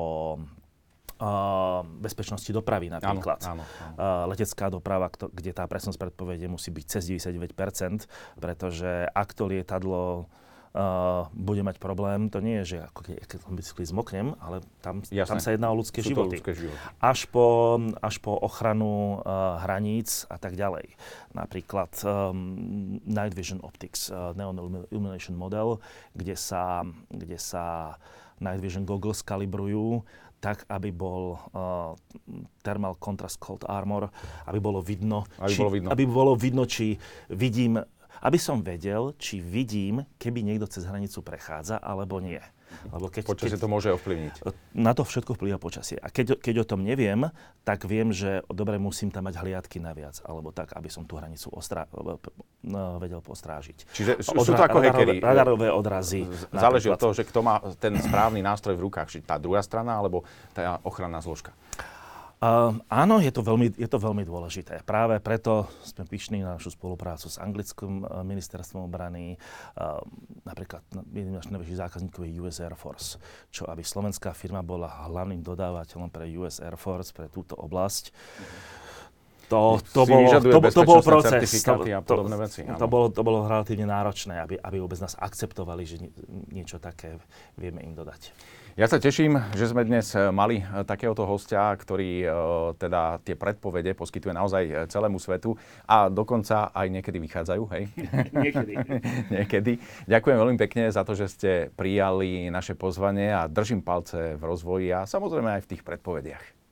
Uh, 1.18 1.82
bezpečnosti 1.98 2.46
dopravy 2.54 2.94
napríklad. 2.94 3.42
Áno, 3.42 3.66
áno, 3.66 3.98
áno. 3.98 3.98
Uh, 3.98 4.30
letecká 4.30 4.70
doprava, 4.70 5.10
kto, 5.10 5.34
kde 5.34 5.50
tá 5.50 5.66
presnosť 5.66 5.98
predpovede 5.98 6.46
musí 6.46 6.70
byť 6.70 6.86
cez 6.86 7.10
99%, 7.10 8.06
pretože 8.38 9.10
ak 9.10 9.34
to 9.34 9.50
lietadlo 9.50 10.30
uh, 10.30 10.47
bude 11.34 11.62
mať 11.66 11.82
problém. 11.82 12.30
To 12.30 12.40
nie 12.40 12.62
je, 12.62 12.78
že 12.78 12.78
ako 12.86 13.00
keď, 13.10 13.42
bicykli 13.50 13.86
zmoknem, 13.90 14.38
ale 14.38 14.62
tam, 14.86 15.02
tam 15.02 15.40
sa 15.42 15.50
jedná 15.50 15.74
o 15.74 15.76
ľudské 15.78 16.06
Sú 16.06 16.13
životy. 16.13 16.38
ľudské 16.38 16.54
životy. 16.54 16.78
Až 17.02 17.26
po, 17.34 17.78
až 17.98 18.16
po 18.22 18.38
ochranu 18.38 19.22
uh, 19.22 19.58
hraníc 19.66 20.30
a 20.30 20.38
tak 20.38 20.54
ďalej. 20.54 20.94
Napríklad 21.34 21.90
um, 22.06 23.02
Night 23.04 23.34
Vision 23.34 23.58
Optics, 23.66 24.13
uh, 24.13 24.38
Neon 24.38 24.86
Illumination 24.94 25.34
Model, 25.34 25.82
kde 26.13 26.38
sa, 26.38 26.86
kde 27.10 27.42
sa 27.42 27.98
Night 28.38 28.62
Vision 28.62 28.86
goggles 28.86 29.26
kalibrujú 29.26 30.06
tak, 30.38 30.70
aby 30.70 30.94
bol 30.94 31.42
uh, 31.58 31.98
Thermal 32.62 33.02
Contrast 33.02 33.42
Cold 33.42 33.66
Armor, 33.66 34.13
aby 34.46 34.62
bolo 34.62 34.86
vidno, 34.86 35.26
aby, 35.42 35.50
či, 35.50 35.58
bolo 35.58 35.72
vidno. 35.74 35.88
aby 35.90 36.04
bolo 36.06 36.34
vidno, 36.38 36.63
či 36.70 36.94
vidím 37.34 37.82
aby 38.21 38.38
som 38.41 38.62
vedel, 38.62 39.13
či 39.17 39.41
vidím, 39.41 40.06
keby 40.17 40.43
niekto 40.45 40.69
cez 40.69 40.86
hranicu 40.86 41.21
prechádza, 41.21 41.77
alebo 41.82 42.21
nie. 42.21 42.41
Lebo 42.91 43.08
keď, 43.08 43.23
počasie 43.32 43.56
keď, 43.56 43.63
to 43.63 43.71
môže 43.71 43.89
ovplyvniť. 43.95 44.34
Na 44.75 44.91
to 44.91 45.08
všetko 45.08 45.39
vplyva 45.39 45.56
počasie. 45.56 45.95
A 45.97 46.12
keď, 46.12 46.36
keď 46.36 46.56
o 46.63 46.65
tom 46.67 46.84
neviem, 46.84 47.32
tak 47.63 47.88
viem, 47.88 48.12
že 48.12 48.43
dobre 48.51 48.75
musím 48.75 49.08
tam 49.08 49.27
mať 49.27 49.39
hliadky 49.39 49.80
naviac, 49.80 50.19
alebo 50.27 50.51
tak, 50.51 50.75
aby 50.75 50.91
som 50.91 51.08
tú 51.08 51.15
hranicu 51.15 51.47
ostrá, 51.56 51.88
no, 52.63 52.99
vedel 52.99 53.23
postrážiť. 53.23 53.88
Čiže 53.91 54.12
sú, 54.19 54.36
Odra- 54.36 54.45
sú 54.45 54.51
to 54.51 54.63
ako 54.67 54.77
hackeri. 54.84 55.17
Radarové 55.23 55.71
odrazy. 55.71 56.27
Záleží 56.51 56.91
od 56.91 56.99
toho, 56.99 57.15
že 57.15 57.23
kto 57.23 57.39
má 57.39 57.63
ten 57.80 57.95
správny 57.97 58.43
nástroj 58.43 58.75
v 58.75 58.91
rukách, 58.91 59.08
či 59.15 59.19
tá 59.23 59.39
druhá 59.39 59.63
strana, 59.63 59.95
alebo 59.95 60.27
tá 60.51 60.84
ochranná 60.84 61.23
zložka. 61.23 61.56
Uh, 62.38 62.78
áno, 62.86 63.17
je 63.17 63.34
to, 63.34 63.41
veľmi, 63.41 63.73
je 63.73 63.89
to 63.89 63.97
veľmi 63.97 64.21
dôležité. 64.21 64.86
Práve 64.86 65.17
preto 65.17 65.65
sme 65.82 66.06
pyšní 66.06 66.45
na 66.45 66.54
našu 66.54 66.69
spoluprácu 66.69 67.34
s 67.34 67.41
anglickým 67.41 68.06
uh, 68.06 68.21
ministerstvom 68.21 68.86
obrany. 68.86 69.41
Uh, 69.73 69.97
napríklad 70.45 70.86
jedným 70.93 71.41
z 71.41 71.50
najväčších 71.50 71.82
zákazníkov 71.82 72.30
je 72.30 72.38
US 72.38 72.62
Air 72.62 72.78
Force, 72.78 73.17
čo 73.50 73.65
aby 73.65 73.82
slovenská 73.82 74.38
firma 74.38 74.62
bola 74.62 75.10
hlavným 75.10 75.41
dodávateľom 75.41 76.13
pre 76.13 76.30
US 76.38 76.62
Air 76.62 76.78
Force, 76.78 77.10
pre 77.10 77.26
túto 77.26 77.58
oblasť. 77.58 78.13
To, 79.50 79.80
to, 79.80 80.04
bolo, 80.06 80.28
to, 80.38 80.60
to 80.76 80.84
bol 80.84 81.00
proces. 81.00 81.63
To, 81.63 81.80
a 81.80 82.04
podobné 82.04 82.36
veci. 82.36 82.67
To, 82.67 82.76
to, 82.76 82.86
bolo, 82.86 83.06
to 83.10 83.23
bolo 83.23 83.47
relatívne 83.47 83.88
náročné, 83.88 84.43
aby, 84.43 84.60
aby 84.60 84.78
vôbec 84.78 85.00
nás 85.00 85.15
akceptovali, 85.15 85.88
že 85.88 86.04
niečo 86.52 86.78
také 86.84 87.15
vieme 87.56 87.80
im 87.82 87.95
dodať. 87.95 88.30
Ja 88.78 88.86
sa 88.86 89.02
teším, 89.02 89.42
že 89.58 89.74
sme 89.74 89.90
dnes 89.90 90.13
eh, 90.13 90.30
mali 90.30 90.62
eh, 90.62 90.86
takéhoto 90.86 91.26
hostia, 91.26 91.74
ktorý 91.74 92.12
eh, 92.22 92.30
teda 92.78 93.18
tie 93.26 93.34
predpovede 93.34 93.98
poskytuje 93.98 94.38
naozaj 94.38 94.86
celému 94.94 95.18
svetu 95.18 95.58
a 95.90 96.13
dokonca 96.13 96.70
aj 96.70 96.86
niekedy 96.86 97.18
vychádzajú, 97.18 97.63
hej? 97.74 97.90
niekedy. 98.46 98.74
niekedy. 99.34 99.82
Ďakujem 100.06 100.38
veľmi 100.38 100.58
pekne 100.62 100.94
za 100.94 101.02
to, 101.02 101.18
že 101.18 101.26
ste 101.26 101.52
prijali 101.74 102.54
naše 102.54 102.78
pozvanie 102.78 103.34
a 103.34 103.50
držím 103.50 103.82
palce 103.82 104.38
v 104.38 104.44
rozvoji 104.46 104.94
a 104.94 105.10
samozrejme 105.10 105.58
aj 105.58 105.66
v 105.66 105.70
tých 105.74 105.82
predpovediach. 105.82 106.66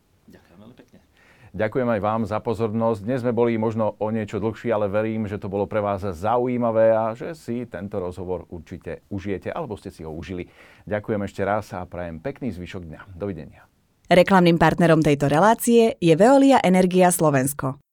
Ďakujem 1.55 1.87
aj 1.87 2.01
vám 2.03 2.21
za 2.27 2.43
pozornosť. 2.43 2.99
Dnes 3.07 3.23
sme 3.23 3.31
boli 3.31 3.55
možno 3.55 3.95
o 3.95 4.11
niečo 4.11 4.43
dlhší, 4.43 4.75
ale 4.75 4.91
verím, 4.91 5.23
že 5.23 5.39
to 5.39 5.47
bolo 5.47 5.63
pre 5.63 5.79
vás 5.79 6.03
zaujímavé 6.03 6.91
a 6.91 7.15
že 7.15 7.31
si 7.31 7.63
tento 7.63 7.95
rozhovor 8.03 8.43
určite 8.51 9.07
užijete 9.07 9.55
alebo 9.55 9.79
ste 9.79 9.87
si 9.87 10.03
ho 10.03 10.11
užili. 10.11 10.51
Ďakujem 10.83 11.21
ešte 11.23 11.47
raz 11.47 11.71
a 11.71 11.87
prajem 11.87 12.19
pekný 12.19 12.51
zvyšok 12.51 12.83
dňa. 12.91 12.99
Dovidenia. 13.15 13.71
Reklamným 14.11 14.59
partnerom 14.59 14.99
tejto 14.99 15.31
relácie 15.31 15.95
je 15.95 16.13
Veolia 16.19 16.59
Energia 16.59 17.07
Slovensko. 17.07 17.84